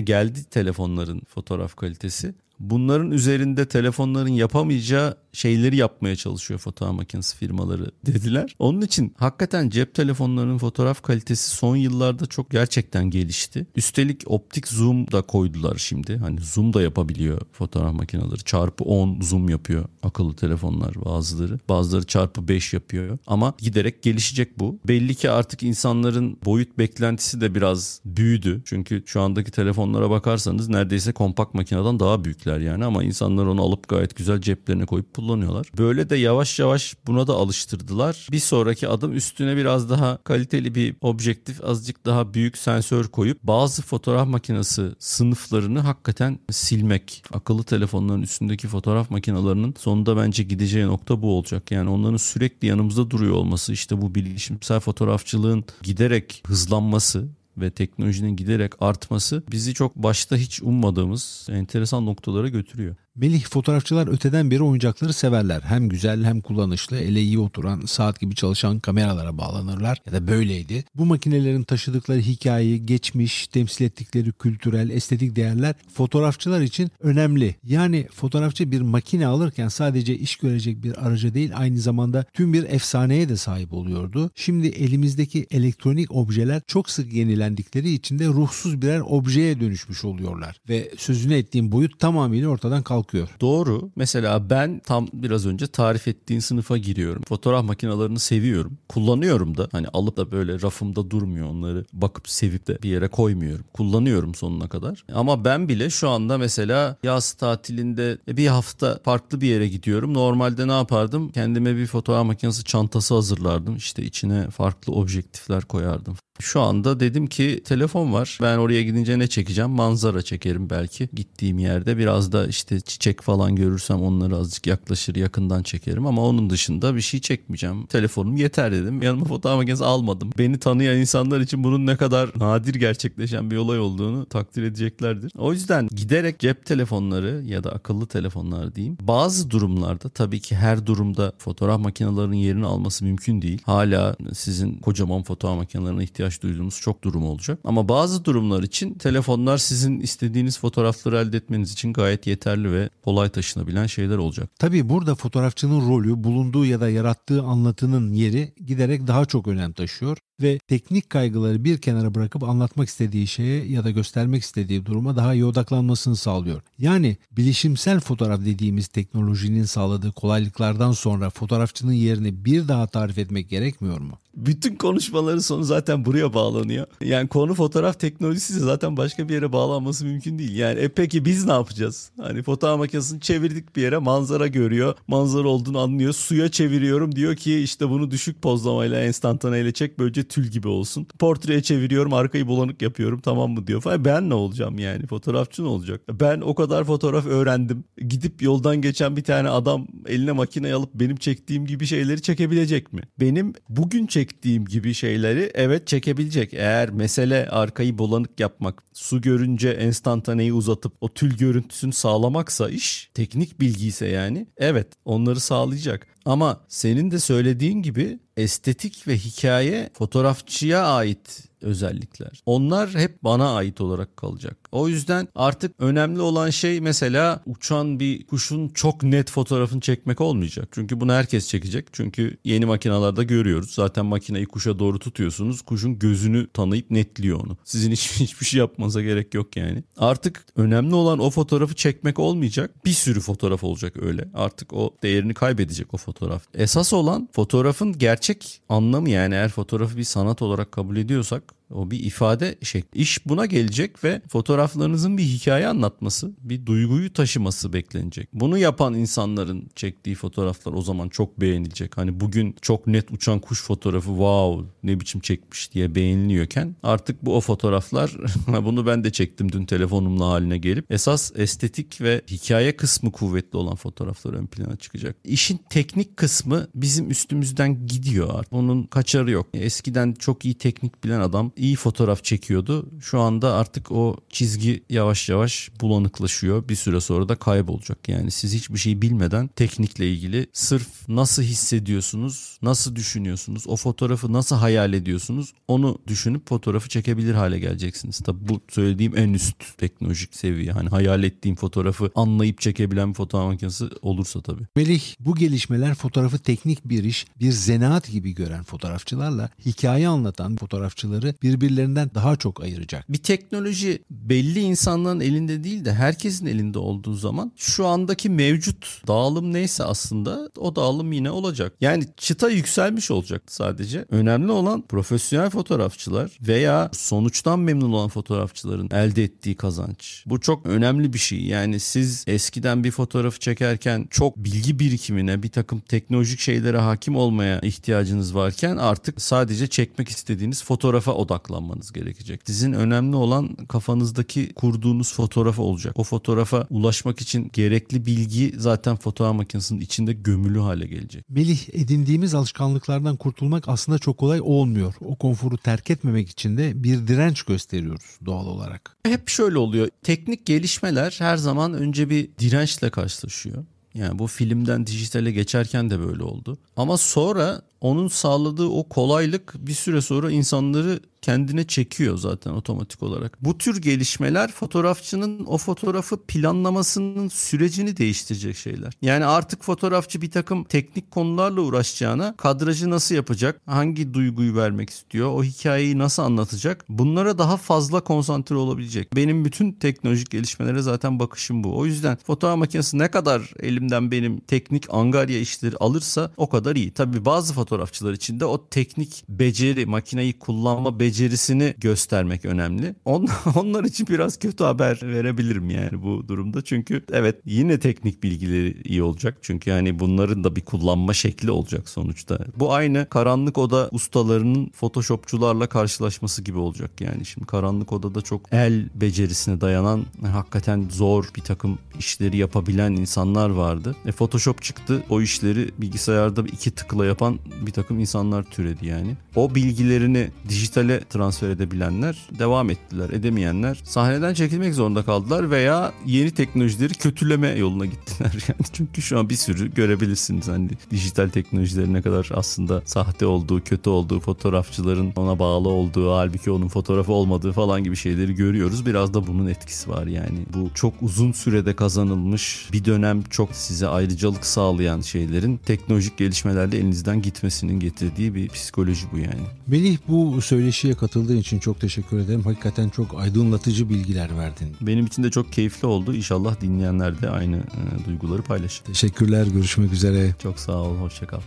geldi 0.00 0.44
telefonların 0.44 1.22
fotoğraf 1.28 1.76
kalitesi. 1.76 2.34
Bunların 2.60 3.10
üzerinde 3.10 3.68
telefonların 3.68 4.28
yapamayacağı 4.28 5.16
şeyleri 5.32 5.76
yapmaya 5.76 6.16
çalışıyor 6.16 6.60
fotoğraf 6.60 6.94
makinesi 6.94 7.36
firmaları 7.36 7.90
dediler. 8.06 8.54
Onun 8.58 8.80
için 8.80 9.14
hakikaten 9.16 9.70
cep 9.70 9.94
telefonlarının 9.94 10.58
fotoğraf 10.58 11.02
kalitesi 11.02 11.50
son 11.50 11.76
yıllarda 11.76 12.26
çok 12.26 12.50
gerçekten 12.50 13.04
gelişti. 13.10 13.66
Üstelik 13.76 14.22
optik 14.26 14.68
zoom 14.68 15.12
da 15.12 15.22
koydular 15.22 15.76
şimdi. 15.76 16.16
Hani 16.16 16.40
zoom 16.40 16.74
da 16.74 16.82
yapabiliyor 16.82 17.40
fotoğraf 17.52 17.94
makineleri. 17.94 18.44
Çarpı 18.44 18.84
10 18.84 19.20
zoom 19.20 19.48
yapıyor 19.48 19.84
akıllı 20.02 20.36
telefonlar 20.36 21.04
bazıları. 21.04 21.58
Bazıları 21.68 22.06
çarpı 22.06 22.48
5 22.48 22.72
yapıyor. 22.72 23.18
Ama 23.26 23.54
giderek 23.58 24.02
gelişecek 24.02 24.58
bu. 24.58 24.78
Belli 24.88 25.14
ki 25.14 25.30
artık 25.30 25.62
insanların 25.62 26.38
boyut 26.44 26.78
beklentisi 26.78 27.40
de 27.40 27.54
biraz 27.54 28.00
büyüdü. 28.04 28.62
Çünkü 28.64 29.02
şu 29.06 29.20
andaki 29.20 29.50
telefonlara 29.50 30.10
bakarsanız 30.10 30.68
neredeyse 30.68 31.12
kompakt 31.12 31.54
makineden 31.54 32.00
daha 32.00 32.24
büyükler 32.24 32.60
yani. 32.60 32.84
Ama 32.84 33.04
insanlar 33.04 33.46
onu 33.46 33.62
alıp 33.62 33.88
gayet 33.88 34.16
güzel 34.16 34.40
ceplerine 34.40 34.86
koyup 34.86 35.14
kullanıyorlar. 35.18 35.66
Böyle 35.78 36.10
de 36.10 36.16
yavaş 36.16 36.58
yavaş 36.58 36.94
buna 37.06 37.26
da 37.26 37.32
alıştırdılar. 37.32 38.28
Bir 38.32 38.38
sonraki 38.38 38.88
adım 38.88 39.12
üstüne 39.12 39.56
biraz 39.56 39.90
daha 39.90 40.18
kaliteli 40.24 40.74
bir 40.74 40.96
objektif, 41.00 41.64
azıcık 41.64 42.06
daha 42.06 42.34
büyük 42.34 42.58
sensör 42.58 43.04
koyup 43.04 43.42
bazı 43.42 43.82
fotoğraf 43.82 44.28
makinesi 44.28 44.90
sınıflarını 44.98 45.80
hakikaten 45.80 46.38
silmek. 46.50 47.22
Akıllı 47.32 47.64
telefonların 47.64 48.22
üstündeki 48.22 48.68
fotoğraf 48.68 49.10
makinelerinin 49.10 49.74
sonunda 49.78 50.16
bence 50.16 50.42
gideceği 50.42 50.86
nokta 50.86 51.22
bu 51.22 51.38
olacak. 51.38 51.70
Yani 51.70 51.90
onların 51.90 52.16
sürekli 52.16 52.68
yanımızda 52.68 53.10
duruyor 53.10 53.34
olması, 53.34 53.72
işte 53.72 54.02
bu 54.02 54.14
bilişimsel 54.14 54.80
fotoğrafçılığın 54.80 55.64
giderek 55.82 56.42
hızlanması 56.46 57.28
ve 57.60 57.70
teknolojinin 57.70 58.36
giderek 58.36 58.72
artması 58.82 59.42
bizi 59.52 59.74
çok 59.74 59.96
başta 59.96 60.36
hiç 60.36 60.62
ummadığımız 60.62 61.46
enteresan 61.50 62.06
noktalara 62.06 62.48
götürüyor. 62.48 62.96
Melih 63.20 63.44
fotoğrafçılar 63.44 64.08
öteden 64.08 64.50
beri 64.50 64.62
oyuncakları 64.62 65.12
severler. 65.12 65.60
Hem 65.60 65.88
güzel 65.88 66.24
hem 66.24 66.40
kullanışlı, 66.40 66.98
ele 66.98 67.22
iyi 67.22 67.38
oturan, 67.38 67.80
saat 67.80 68.20
gibi 68.20 68.34
çalışan 68.34 68.78
kameralara 68.78 69.38
bağlanırlar 69.38 69.98
ya 70.06 70.12
da 70.12 70.28
böyleydi. 70.28 70.84
Bu 70.94 71.06
makinelerin 71.06 71.62
taşıdıkları 71.62 72.18
hikayeyi, 72.18 72.86
geçmiş, 72.86 73.46
temsil 73.46 73.84
ettikleri 73.84 74.32
kültürel, 74.32 74.90
estetik 74.90 75.36
değerler 75.36 75.74
fotoğrafçılar 75.94 76.60
için 76.60 76.90
önemli. 77.00 77.54
Yani 77.64 78.06
fotoğrafçı 78.14 78.72
bir 78.72 78.80
makine 78.80 79.26
alırken 79.26 79.68
sadece 79.68 80.18
iş 80.18 80.36
görecek 80.36 80.82
bir 80.82 81.06
aracı 81.06 81.34
değil, 81.34 81.50
aynı 81.54 81.78
zamanda 81.78 82.24
tüm 82.32 82.52
bir 82.52 82.64
efsaneye 82.64 83.28
de 83.28 83.36
sahip 83.36 83.72
oluyordu. 83.72 84.30
Şimdi 84.34 84.66
elimizdeki 84.66 85.46
elektronik 85.50 86.14
objeler 86.14 86.62
çok 86.66 86.90
sık 86.90 87.12
yenilendikleri 87.12 87.90
için 87.90 88.18
de 88.18 88.26
ruhsuz 88.26 88.82
birer 88.82 89.02
objeye 89.06 89.60
dönüşmüş 89.60 90.04
oluyorlar 90.04 90.60
ve 90.68 90.90
sözünü 90.98 91.34
ettiğim 91.34 91.72
boyut 91.72 91.98
tamamıyla 91.98 92.48
ortadan 92.48 92.82
kalkıyor 92.82 93.07
kalkıyor. 93.08 93.28
Doğru. 93.40 93.90
Mesela 93.96 94.50
ben 94.50 94.80
tam 94.84 95.08
biraz 95.12 95.46
önce 95.46 95.66
tarif 95.66 96.08
ettiğin 96.08 96.40
sınıfa 96.40 96.76
giriyorum. 96.76 97.22
Fotoğraf 97.28 97.64
makinelerini 97.64 98.18
seviyorum. 98.18 98.78
Kullanıyorum 98.88 99.56
da. 99.56 99.68
Hani 99.72 99.88
alıp 99.88 100.16
da 100.16 100.30
böyle 100.30 100.62
rafımda 100.62 101.10
durmuyor 101.10 101.48
onları. 101.48 101.84
Bakıp 101.92 102.28
sevip 102.28 102.66
de 102.66 102.78
bir 102.82 102.90
yere 102.90 103.08
koymuyorum. 103.08 103.64
Kullanıyorum 103.72 104.34
sonuna 104.34 104.68
kadar. 104.68 105.04
Ama 105.14 105.44
ben 105.44 105.68
bile 105.68 105.90
şu 105.90 106.08
anda 106.08 106.38
mesela 106.38 106.96
yaz 107.02 107.32
tatilinde 107.32 108.18
bir 108.28 108.46
hafta 108.46 109.00
farklı 109.04 109.40
bir 109.40 109.48
yere 109.48 109.68
gidiyorum. 109.68 110.14
Normalde 110.14 110.68
ne 110.68 110.72
yapardım? 110.72 111.28
Kendime 111.28 111.76
bir 111.76 111.86
fotoğraf 111.86 112.26
makinesi 112.26 112.64
çantası 112.64 113.14
hazırlardım. 113.14 113.76
İşte 113.76 114.02
içine 114.02 114.50
farklı 114.50 114.92
objektifler 114.92 115.64
koyardım 115.64 116.16
şu 116.40 116.60
anda 116.60 117.00
dedim 117.00 117.26
ki 117.26 117.62
telefon 117.64 118.12
var. 118.12 118.38
Ben 118.42 118.58
oraya 118.58 118.82
gidince 118.82 119.18
ne 119.18 119.26
çekeceğim? 119.26 119.70
Manzara 119.70 120.22
çekerim 120.22 120.70
belki. 120.70 121.08
Gittiğim 121.14 121.58
yerde 121.58 121.98
biraz 121.98 122.32
da 122.32 122.46
işte 122.46 122.80
çiçek 122.80 123.22
falan 123.22 123.56
görürsem 123.56 124.02
onları 124.02 124.36
azıcık 124.36 124.66
yaklaşır 124.66 125.14
yakından 125.14 125.62
çekerim 125.62 126.06
ama 126.06 126.24
onun 126.24 126.50
dışında 126.50 126.96
bir 126.96 127.00
şey 127.00 127.20
çekmeyeceğim. 127.20 127.86
Telefonum 127.86 128.36
yeter 128.36 128.72
dedim. 128.72 129.02
Yanıma 129.02 129.24
fotoğraf 129.24 129.56
makinesi 129.56 129.84
almadım. 129.84 130.30
Beni 130.38 130.58
tanıyan 130.58 130.96
insanlar 130.96 131.40
için 131.40 131.64
bunun 131.64 131.86
ne 131.86 131.96
kadar 131.96 132.30
nadir 132.36 132.74
gerçekleşen 132.74 133.50
bir 133.50 133.56
olay 133.56 133.80
olduğunu 133.80 134.26
takdir 134.26 134.62
edeceklerdir. 134.62 135.32
O 135.38 135.52
yüzden 135.52 135.88
giderek 135.88 136.38
cep 136.38 136.66
telefonları 136.66 137.42
ya 137.44 137.64
da 137.64 137.72
akıllı 137.72 138.06
telefonlar 138.06 138.74
diyeyim. 138.74 138.98
Bazı 139.00 139.50
durumlarda 139.50 140.08
tabii 140.08 140.40
ki 140.40 140.56
her 140.56 140.86
durumda 140.86 141.32
fotoğraf 141.38 141.80
makinelerinin 141.80 142.36
yerini 142.36 142.66
alması 142.66 143.04
mümkün 143.04 143.42
değil. 143.42 143.62
Hala 143.64 144.16
sizin 144.34 144.74
kocaman 144.78 145.22
fotoğraf 145.22 145.56
makinelerine 145.56 146.04
ihtiyaç 146.04 146.27
ihtiyaç 146.28 146.42
duyduğunuz 146.42 146.80
çok 146.80 147.04
durum 147.04 147.24
olacak. 147.24 147.58
Ama 147.64 147.88
bazı 147.88 148.24
durumlar 148.24 148.62
için 148.62 148.94
telefonlar 148.94 149.58
sizin 149.58 150.00
istediğiniz 150.00 150.58
fotoğrafları 150.58 151.16
elde 151.16 151.36
etmeniz 151.36 151.72
için 151.72 151.92
gayet 151.92 152.26
yeterli 152.26 152.72
ve 152.72 152.90
kolay 153.04 153.28
taşınabilen 153.28 153.86
şeyler 153.86 154.18
olacak. 154.18 154.50
Tabii 154.58 154.88
burada 154.88 155.14
fotoğrafçının 155.14 155.88
rolü, 155.88 156.24
bulunduğu 156.24 156.64
ya 156.64 156.80
da 156.80 156.90
yarattığı 156.90 157.42
anlatının 157.42 158.12
yeri 158.12 158.52
giderek 158.66 159.06
daha 159.06 159.24
çok 159.24 159.48
önem 159.48 159.72
taşıyor 159.72 160.18
ve 160.42 160.58
teknik 160.68 161.10
kaygıları 161.10 161.64
bir 161.64 161.78
kenara 161.78 162.14
bırakıp 162.14 162.42
anlatmak 162.42 162.88
istediği 162.88 163.26
şeye 163.26 163.64
ya 163.64 163.84
da 163.84 163.90
göstermek 163.90 164.42
istediği 164.42 164.86
duruma 164.86 165.16
daha 165.16 165.34
iyi 165.34 165.44
odaklanmasını 165.44 166.16
sağlıyor. 166.16 166.62
Yani 166.78 167.16
bilişimsel 167.30 168.00
fotoğraf 168.00 168.40
dediğimiz 168.40 168.88
teknolojinin 168.88 169.64
sağladığı 169.64 170.12
kolaylıklardan 170.12 170.92
sonra 170.92 171.30
fotoğrafçının 171.30 171.92
yerini 171.92 172.44
bir 172.44 172.68
daha 172.68 172.86
tarif 172.86 173.18
etmek 173.18 173.50
gerekmiyor 173.50 173.98
mu? 173.98 174.18
Bütün 174.38 174.76
konuşmaların 174.76 175.38
sonu 175.38 175.64
zaten 175.64 176.04
buraya 176.04 176.34
bağlanıyor. 176.34 176.86
Yani 177.00 177.28
konu 177.28 177.54
fotoğraf 177.54 178.00
teknolojisi 178.00 178.60
zaten 178.60 178.96
başka 178.96 179.28
bir 179.28 179.34
yere 179.34 179.52
bağlanması 179.52 180.04
mümkün 180.04 180.38
değil. 180.38 180.56
Yani 180.56 180.80
e 180.80 180.88
peki 180.88 181.24
biz 181.24 181.46
ne 181.46 181.52
yapacağız? 181.52 182.10
Hani 182.20 182.42
fotoğraf 182.42 182.78
makinesini 182.78 183.20
çevirdik 183.20 183.76
bir 183.76 183.82
yere 183.82 183.98
manzara 183.98 184.46
görüyor. 184.46 184.94
Manzara 185.08 185.48
olduğunu 185.48 185.78
anlıyor. 185.78 186.12
Suya 186.12 186.48
çeviriyorum 186.48 187.16
diyor 187.16 187.36
ki 187.36 187.60
işte 187.60 187.88
bunu 187.88 188.10
düşük 188.10 188.42
pozlamayla 188.42 189.00
enstantaneyle 189.00 189.72
çek 189.72 189.98
böylece 189.98 190.24
tül 190.24 190.46
gibi 190.46 190.68
olsun. 190.68 191.06
Portreye 191.18 191.62
çeviriyorum 191.62 192.12
arkayı 192.12 192.46
bulanık 192.46 192.82
yapıyorum 192.82 193.20
tamam 193.20 193.50
mı 193.50 193.66
diyor 193.66 193.80
falan. 193.80 194.04
Ben 194.04 194.30
ne 194.30 194.34
olacağım 194.34 194.78
yani 194.78 195.06
fotoğrafçı 195.06 195.62
ne 195.62 195.68
olacak? 195.68 196.00
Ben 196.20 196.40
o 196.40 196.54
kadar 196.54 196.84
fotoğraf 196.84 197.26
öğrendim. 197.26 197.84
Gidip 198.08 198.42
yoldan 198.42 198.82
geçen 198.82 199.16
bir 199.16 199.24
tane 199.24 199.48
adam 199.48 199.86
eline 200.06 200.32
makine 200.32 200.74
alıp 200.74 200.94
benim 200.94 201.16
çektiğim 201.16 201.66
gibi 201.66 201.86
şeyleri 201.86 202.22
çekebilecek 202.22 202.92
mi? 202.92 203.02
Benim 203.20 203.52
bugün 203.68 204.06
çektiğim 204.28 204.64
gibi 204.64 204.94
şeyleri 204.94 205.50
evet 205.54 205.86
çekebilecek. 205.86 206.54
Eğer 206.54 206.90
mesele 206.90 207.48
arkayı 207.48 207.98
bulanık 207.98 208.40
yapmak, 208.40 208.82
su 208.92 209.20
görünce 209.20 209.70
enstantaneyi 209.70 210.52
uzatıp 210.52 210.92
o 211.00 211.14
tül 211.14 211.36
görüntüsünü 211.36 211.92
sağlamaksa 211.92 212.70
iş, 212.70 213.10
teknik 213.14 213.60
bilgi 213.60 213.86
ise 213.86 214.06
yani 214.06 214.46
evet 214.56 214.86
onları 215.04 215.40
sağlayacak. 215.40 216.06
Ama 216.24 216.60
senin 216.68 217.10
de 217.10 217.18
söylediğin 217.18 217.82
gibi 217.82 218.18
estetik 218.36 219.08
ve 219.08 219.16
hikaye 219.16 219.90
fotoğrafçıya 219.92 220.86
ait 220.86 221.47
özellikler. 221.62 222.42
Onlar 222.46 222.94
hep 222.94 223.24
bana 223.24 223.54
ait 223.54 223.80
olarak 223.80 224.16
kalacak. 224.16 224.56
O 224.72 224.88
yüzden 224.88 225.28
artık 225.34 225.74
önemli 225.78 226.20
olan 226.20 226.50
şey 226.50 226.80
mesela 226.80 227.42
uçan 227.46 228.00
bir 228.00 228.26
kuşun 228.26 228.68
çok 228.68 229.02
net 229.02 229.30
fotoğrafını 229.30 229.80
çekmek 229.80 230.20
olmayacak. 230.20 230.68
Çünkü 230.72 231.00
bunu 231.00 231.12
herkes 231.12 231.48
çekecek. 231.48 231.86
Çünkü 231.92 232.36
yeni 232.44 232.66
makinalarda 232.66 233.22
görüyoruz. 233.22 233.74
Zaten 233.74 234.06
makineyi 234.06 234.46
kuşa 234.46 234.78
doğru 234.78 234.98
tutuyorsunuz. 234.98 235.62
Kuşun 235.62 235.98
gözünü 235.98 236.48
tanıyıp 236.52 236.90
netliyor 236.90 237.40
onu. 237.40 237.56
Sizin 237.64 237.92
hiç, 237.92 238.10
hiçbir 238.20 238.46
şey 238.46 238.58
yapmanıza 238.58 239.02
gerek 239.02 239.34
yok 239.34 239.56
yani. 239.56 239.84
Artık 239.96 240.46
önemli 240.56 240.94
olan 240.94 241.18
o 241.18 241.30
fotoğrafı 241.30 241.74
çekmek 241.74 242.18
olmayacak. 242.18 242.84
Bir 242.84 242.92
sürü 242.92 243.20
fotoğraf 243.20 243.64
olacak 243.64 243.96
öyle. 244.02 244.28
Artık 244.34 244.72
o 244.72 244.94
değerini 245.02 245.34
kaybedecek 245.34 245.94
o 245.94 245.96
fotoğraf. 245.96 246.42
Esas 246.54 246.92
olan 246.92 247.28
fotoğrafın 247.32 247.98
gerçek 247.98 248.60
anlamı 248.68 249.10
yani 249.10 249.34
eğer 249.34 249.48
fotoğrafı 249.48 249.96
bir 249.96 250.04
sanat 250.04 250.42
olarak 250.42 250.72
kabul 250.72 250.96
ediyorsak 250.96 251.57
o 251.70 251.90
bir 251.90 252.00
ifade 252.04 252.58
şekli. 252.62 253.00
İş 253.00 253.26
buna 253.26 253.46
gelecek 253.46 254.04
ve 254.04 254.22
fotoğraflarınızın 254.28 255.18
bir 255.18 255.22
hikaye 255.22 255.66
anlatması, 255.68 256.32
bir 256.40 256.66
duyguyu 256.66 257.12
taşıması 257.12 257.72
beklenecek. 257.72 258.28
Bunu 258.32 258.58
yapan 258.58 258.94
insanların 258.94 259.68
çektiği 259.74 260.14
fotoğraflar 260.14 260.72
o 260.72 260.82
zaman 260.82 261.08
çok 261.08 261.40
beğenilecek. 261.40 261.96
Hani 261.96 262.20
bugün 262.20 262.56
çok 262.62 262.86
net 262.86 263.10
uçan 263.10 263.38
kuş 263.38 263.62
fotoğrafı 263.62 264.08
wow 264.08 264.66
ne 264.82 265.00
biçim 265.00 265.20
çekmiş 265.20 265.72
diye 265.72 265.94
beğeniliyorken 265.94 266.76
artık 266.82 267.24
bu 267.24 267.36
o 267.36 267.40
fotoğraflar 267.40 268.16
bunu 268.64 268.86
ben 268.86 269.04
de 269.04 269.12
çektim 269.12 269.52
dün 269.52 269.64
telefonumla 269.64 270.26
haline 270.26 270.58
gelip 270.58 270.92
esas 270.92 271.32
estetik 271.36 272.00
ve 272.00 272.22
hikaye 272.30 272.76
kısmı 272.76 273.12
kuvvetli 273.12 273.56
olan 273.56 273.74
fotoğraflar 273.74 274.32
ön 274.32 274.46
plana 274.46 274.76
çıkacak. 274.76 275.16
İşin 275.24 275.60
teknik 275.70 276.16
kısmı 276.16 276.66
bizim 276.74 277.10
üstümüzden 277.10 277.86
gidiyor 277.86 278.38
artık. 278.38 278.52
Onun 278.52 278.82
kaçarı 278.82 279.30
yok. 279.30 279.46
Eskiden 279.54 280.12
çok 280.12 280.44
iyi 280.44 280.54
teknik 280.54 281.04
bilen 281.04 281.20
adam 281.20 281.52
iyi 281.58 281.76
fotoğraf 281.76 282.24
çekiyordu. 282.24 282.88
Şu 283.00 283.20
anda 283.20 283.52
artık 283.52 283.92
o 283.92 284.16
çizgi 284.30 284.84
yavaş 284.90 285.28
yavaş 285.28 285.70
bulanıklaşıyor. 285.80 286.68
Bir 286.68 286.76
süre 286.76 287.00
sonra 287.00 287.28
da 287.28 287.36
kaybolacak. 287.36 288.08
Yani 288.08 288.30
siz 288.30 288.54
hiçbir 288.54 288.78
şey 288.78 289.02
bilmeden 289.02 289.48
teknikle 289.48 290.10
ilgili 290.10 290.46
sırf 290.52 291.08
nasıl 291.08 291.42
hissediyorsunuz, 291.42 292.58
nasıl 292.62 292.96
düşünüyorsunuz, 292.96 293.64
o 293.66 293.76
fotoğrafı 293.76 294.32
nasıl 294.32 294.56
hayal 294.56 294.92
ediyorsunuz 294.92 295.52
onu 295.68 295.98
düşünüp 296.06 296.48
fotoğrafı 296.48 296.88
çekebilir 296.88 297.34
hale 297.34 297.58
geleceksiniz. 297.58 298.18
Tabi 298.18 298.48
bu 298.48 298.60
söylediğim 298.68 299.18
en 299.18 299.32
üst 299.32 299.78
teknolojik 299.78 300.36
seviye. 300.36 300.72
Hani 300.72 300.88
hayal 300.88 301.22
ettiğim 301.22 301.56
fotoğrafı 301.56 302.10
anlayıp 302.14 302.60
çekebilen 302.60 303.08
bir 303.08 303.14
fotoğraf 303.14 303.46
makinesi 303.46 303.84
olursa 304.02 304.40
tabii. 304.40 304.62
Melih 304.76 305.02
bu 305.20 305.34
gelişmeler 305.34 305.94
fotoğrafı 305.94 306.38
teknik 306.38 306.84
bir 306.84 307.04
iş, 307.04 307.26
bir 307.40 307.52
zanaat 307.52 308.10
gibi 308.10 308.34
gören 308.34 308.64
fotoğrafçılarla 308.64 309.50
hikaye 309.66 310.08
anlatan 310.08 310.56
fotoğrafçıları 310.56 311.34
bir 311.42 311.47
birbirlerinden 311.48 312.10
daha 312.14 312.36
çok 312.36 312.62
ayıracak. 312.62 313.12
Bir 313.12 313.18
teknoloji 313.18 314.02
belli 314.10 314.60
insanların 314.60 315.20
elinde 315.20 315.64
değil 315.64 315.84
de 315.84 315.94
herkesin 315.94 316.46
elinde 316.46 316.78
olduğu 316.78 317.14
zaman 317.14 317.52
şu 317.56 317.86
andaki 317.86 318.30
mevcut 318.30 319.02
dağılım 319.06 319.52
neyse 319.52 319.84
aslında 319.84 320.50
o 320.58 320.76
dağılım 320.76 321.12
yine 321.12 321.30
olacak. 321.30 321.72
Yani 321.80 322.04
çıta 322.16 322.48
yükselmiş 322.48 323.10
olacak 323.10 323.42
sadece. 323.46 324.04
Önemli 324.10 324.52
olan 324.52 324.82
profesyonel 324.82 325.50
fotoğrafçılar 325.50 326.38
veya 326.40 326.90
sonuçtan 326.92 327.58
memnun 327.58 327.92
olan 327.92 328.08
fotoğrafçıların 328.08 328.90
elde 328.90 329.24
ettiği 329.24 329.54
kazanç. 329.54 330.24
Bu 330.26 330.40
çok 330.40 330.66
önemli 330.66 331.12
bir 331.12 331.18
şey. 331.18 331.40
Yani 331.40 331.80
siz 331.80 332.24
eskiden 332.26 332.84
bir 332.84 332.90
fotoğrafı 332.90 333.38
çekerken 333.40 334.06
çok 334.10 334.36
bilgi 334.36 334.78
birikimine 334.78 335.42
bir 335.42 335.48
takım 335.48 335.80
teknolojik 335.80 336.40
şeylere 336.40 336.78
hakim 336.78 337.16
olmaya 337.16 337.60
ihtiyacınız 337.60 338.34
varken 338.34 338.76
artık 338.76 339.20
sadece 339.20 339.66
çekmek 339.66 340.08
istediğiniz 340.08 340.64
fotoğrafa 340.64 341.12
odaklanıyorsunuz 341.12 341.37
odaklanmanız 341.38 341.92
gerekecek. 341.92 342.40
Sizin 342.44 342.72
önemli 342.72 343.16
olan 343.16 343.54
kafanızdaki 343.54 344.52
kurduğunuz 344.54 345.12
fotoğraf 345.14 345.58
olacak. 345.58 345.98
O 345.98 346.04
fotoğrafa 346.04 346.66
ulaşmak 346.70 347.20
için 347.20 347.50
gerekli 347.52 348.06
bilgi 348.06 348.54
zaten 348.56 348.96
fotoğraf 348.96 349.34
makinesinin 349.34 349.80
içinde 349.80 350.12
gömülü 350.12 350.58
hale 350.58 350.86
gelecek. 350.86 351.24
Melih 351.28 351.68
edindiğimiz 351.72 352.34
alışkanlıklardan 352.34 353.16
kurtulmak 353.16 353.68
aslında 353.68 353.98
çok 353.98 354.18
kolay 354.18 354.40
olmuyor. 354.42 354.94
O 355.00 355.16
konforu 355.16 355.58
terk 355.58 355.90
etmemek 355.90 356.28
için 356.28 356.56
de 356.56 356.82
bir 356.82 357.06
direnç 357.06 357.42
gösteriyoruz 357.42 358.18
doğal 358.26 358.46
olarak. 358.46 358.96
Hep 359.06 359.28
şöyle 359.28 359.58
oluyor. 359.58 359.88
Teknik 360.02 360.46
gelişmeler 360.46 361.16
her 361.18 361.36
zaman 361.36 361.72
önce 361.72 362.10
bir 362.10 362.28
dirençle 362.38 362.90
karşılaşıyor. 362.90 363.64
Yani 363.94 364.18
bu 364.18 364.26
filmden 364.26 364.86
dijitale 364.86 365.32
geçerken 365.32 365.90
de 365.90 366.00
böyle 366.00 366.22
oldu. 366.22 366.58
Ama 366.76 366.96
sonra 366.96 367.62
onun 367.80 368.08
sağladığı 368.08 368.66
o 368.66 368.88
kolaylık 368.88 369.54
bir 369.58 369.74
süre 369.74 370.00
sonra 370.00 370.30
insanları 370.30 371.00
kendine 371.22 371.66
çekiyor 371.66 372.18
zaten 372.18 372.50
otomatik 372.50 373.02
olarak. 373.02 373.44
Bu 373.44 373.58
tür 373.58 373.82
gelişmeler 373.82 374.52
fotoğrafçının 374.52 375.44
o 375.46 375.58
fotoğrafı 375.58 376.16
planlamasının 376.16 377.28
sürecini 377.28 377.96
değiştirecek 377.96 378.56
şeyler. 378.56 378.92
Yani 379.02 379.24
artık 379.24 379.62
fotoğrafçı 379.62 380.22
bir 380.22 380.30
takım 380.30 380.64
teknik 380.64 381.10
konularla 381.10 381.60
uğraşacağına 381.60 382.34
kadrajı 382.36 382.90
nasıl 382.90 383.14
yapacak, 383.14 383.60
hangi 383.66 384.14
duyguyu 384.14 384.56
vermek 384.56 384.90
istiyor, 384.90 385.32
o 385.32 385.44
hikayeyi 385.44 385.98
nasıl 385.98 386.22
anlatacak 386.22 386.84
bunlara 386.88 387.38
daha 387.38 387.56
fazla 387.56 388.00
konsantre 388.00 388.54
olabilecek. 388.54 389.16
Benim 389.16 389.44
bütün 389.44 389.72
teknolojik 389.72 390.30
gelişmelere 390.30 390.82
zaten 390.82 391.18
bakışım 391.18 391.64
bu. 391.64 391.78
O 391.78 391.86
yüzden 391.86 392.18
fotoğraf 392.26 392.58
makinesi 392.58 392.98
ne 392.98 393.10
kadar 393.10 393.52
elimden 393.60 394.10
benim 394.10 394.40
teknik 394.40 394.84
angarya 394.90 395.38
işleri 395.38 395.76
alırsa 395.76 396.32
o 396.36 396.48
kadar 396.48 396.76
iyi. 396.76 396.90
Tabii 396.90 397.24
bazı 397.24 397.54
fotoğrafçılar 397.68 398.12
için 398.12 398.40
de 398.40 398.44
o 398.44 398.68
teknik 398.68 399.24
beceri, 399.28 399.86
makineyi 399.86 400.38
kullanma 400.38 401.00
becerisini 401.00 401.74
göstermek 401.78 402.44
önemli. 402.44 402.94
On, 403.04 403.28
onlar 403.54 403.84
için 403.84 404.06
biraz 404.06 404.38
kötü 404.38 404.64
haber 404.64 405.00
verebilirim 405.02 405.70
yani 405.70 406.02
bu 406.02 406.28
durumda. 406.28 406.62
Çünkü 406.62 407.04
evet 407.12 407.36
yine 407.44 407.78
teknik 407.78 408.22
bilgileri 408.22 408.82
iyi 408.84 409.02
olacak. 409.02 409.38
Çünkü 409.42 409.70
yani 409.70 409.98
bunların 409.98 410.44
da 410.44 410.56
bir 410.56 410.60
kullanma 410.60 411.14
şekli 411.14 411.50
olacak 411.50 411.88
sonuçta. 411.88 412.38
Bu 412.56 412.72
aynı 412.72 413.06
karanlık 413.08 413.58
oda 413.58 413.88
ustalarının 413.92 414.70
photoshopçularla 414.70 415.66
karşılaşması 415.66 416.42
gibi 416.42 416.58
olacak 416.58 417.00
yani. 417.00 417.26
Şimdi 417.26 417.46
karanlık 417.46 417.92
odada 417.92 418.22
çok 418.22 418.52
el 418.52 418.88
becerisine 418.94 419.60
dayanan 419.60 420.04
hakikaten 420.32 420.88
zor 420.90 421.28
bir 421.36 421.42
takım 421.42 421.78
işleri 421.98 422.36
yapabilen 422.36 422.92
insanlar 422.92 423.50
vardı. 423.50 423.96
E 424.06 424.12
Photoshop 424.12 424.62
çıktı. 424.62 425.02
O 425.10 425.20
işleri 425.20 425.70
bilgisayarda 425.78 426.42
iki 426.52 426.70
tıkla 426.70 427.06
yapan 427.06 427.38
bir 427.66 427.72
takım 427.72 428.00
insanlar 428.00 428.42
türedi 428.42 428.86
yani. 428.86 429.16
O 429.36 429.54
bilgilerini 429.54 430.30
dijitale 430.48 431.00
transfer 431.00 431.48
edebilenler 431.48 432.28
devam 432.38 432.70
ettiler. 432.70 433.10
Edemeyenler 433.10 433.80
sahneden 433.84 434.34
çekilmek 434.34 434.74
zorunda 434.74 435.02
kaldılar 435.02 435.50
veya 435.50 435.92
yeni 436.06 436.30
teknolojileri 436.30 436.94
kötüleme 436.94 437.48
yoluna 437.48 437.86
gittiler 437.86 438.32
yani. 438.48 438.68
Çünkü 438.72 439.02
şu 439.02 439.18
an 439.18 439.28
bir 439.30 439.36
sürü 439.36 439.74
görebilirsiniz 439.74 440.48
hani 440.48 440.70
dijital 440.90 441.28
teknolojilerin 441.28 441.94
ne 441.94 442.02
kadar 442.02 442.30
aslında 442.34 442.82
sahte 442.84 443.26
olduğu, 443.26 443.64
kötü 443.64 443.90
olduğu, 443.90 444.20
fotoğrafçıların 444.20 445.12
ona 445.16 445.38
bağlı 445.38 445.68
olduğu, 445.68 446.14
halbuki 446.14 446.50
onun 446.50 446.68
fotoğrafı 446.68 447.12
olmadığı 447.12 447.52
falan 447.52 447.84
gibi 447.84 447.96
şeyleri 447.96 448.34
görüyoruz. 448.34 448.86
Biraz 448.86 449.14
da 449.14 449.26
bunun 449.26 449.46
etkisi 449.46 449.90
var 449.90 450.06
yani. 450.06 450.38
Bu 450.54 450.70
çok 450.74 450.94
uzun 451.02 451.32
sürede 451.32 451.76
kazanılmış 451.76 452.68
bir 452.72 452.84
dönem 452.84 453.22
çok 453.22 453.48
size 453.52 453.88
ayrıcalık 453.88 454.46
sağlayan 454.46 455.00
şeylerin 455.00 455.56
teknolojik 455.56 456.16
gelişmelerle 456.16 456.76
elinizden 456.76 457.22
gitmesinin 457.48 457.80
getirdiği 457.80 458.34
bir 458.34 458.48
psikoloji 458.48 459.06
bu 459.12 459.18
yani. 459.18 459.46
Melih 459.66 459.98
bu 460.08 460.40
söyleşiye 460.40 460.94
katıldığın 460.94 461.36
için 461.36 461.58
çok 461.58 461.80
teşekkür 461.80 462.18
ederim. 462.18 462.42
Hakikaten 462.42 462.88
çok 462.88 463.20
aydınlatıcı 463.20 463.88
bilgiler 463.88 464.38
verdin. 464.38 464.76
Benim 464.80 465.06
için 465.06 465.22
de 465.22 465.30
çok 465.30 465.52
keyifli 465.52 465.86
oldu. 465.86 466.14
İnşallah 466.14 466.60
dinleyenler 466.60 467.22
de 467.22 467.30
aynı 467.30 467.56
e, 467.56 468.06
duyguları 468.06 468.42
paylaşır. 468.42 468.84
Teşekkürler. 468.84 469.46
Görüşmek 469.46 469.92
üzere. 469.92 470.34
Çok 470.42 470.58
sağ 470.58 470.72
ol. 470.72 470.96
Hoşçakal. 470.96 471.40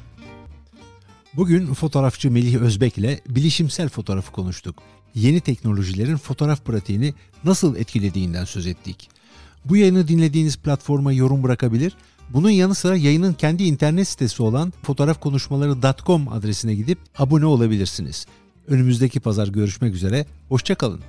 Bugün 1.34 1.74
fotoğrafçı 1.74 2.32
Melih 2.32 2.56
Özbek 2.56 2.98
ile 2.98 3.22
bilişimsel 3.30 3.90
fotoğrafı 3.90 4.32
konuştuk. 4.32 4.76
Yeni 5.16 5.40
teknolojilerin 5.40 6.18
fotoğraf 6.18 6.66
pratiğini 6.66 7.14
nasıl 7.44 7.76
etkilediğinden 7.76 8.46
söz 8.46 8.68
ettik. 8.68 9.10
Bu 9.66 9.78
yayını 9.78 10.08
dinlediğiniz 10.08 10.58
platforma 10.58 11.14
yorum 11.14 11.44
bırakabilir. 11.44 11.94
Bunun 12.34 12.50
yanı 12.50 12.76
sıra 12.76 12.96
yayının 12.96 13.34
kendi 13.34 13.64
internet 13.64 14.08
sitesi 14.08 14.44
olan 14.44 14.74
fotoğrafkonuşmaları.com 14.84 16.28
adresine 16.28 16.76
gidip 16.76 17.00
abone 17.18 17.46
olabilirsiniz. 17.46 18.26
Önümüzdeki 18.68 19.20
pazar 19.20 19.48
görüşmek 19.48 19.96
üzere. 19.96 20.26
Hoşçakalın. 20.50 21.02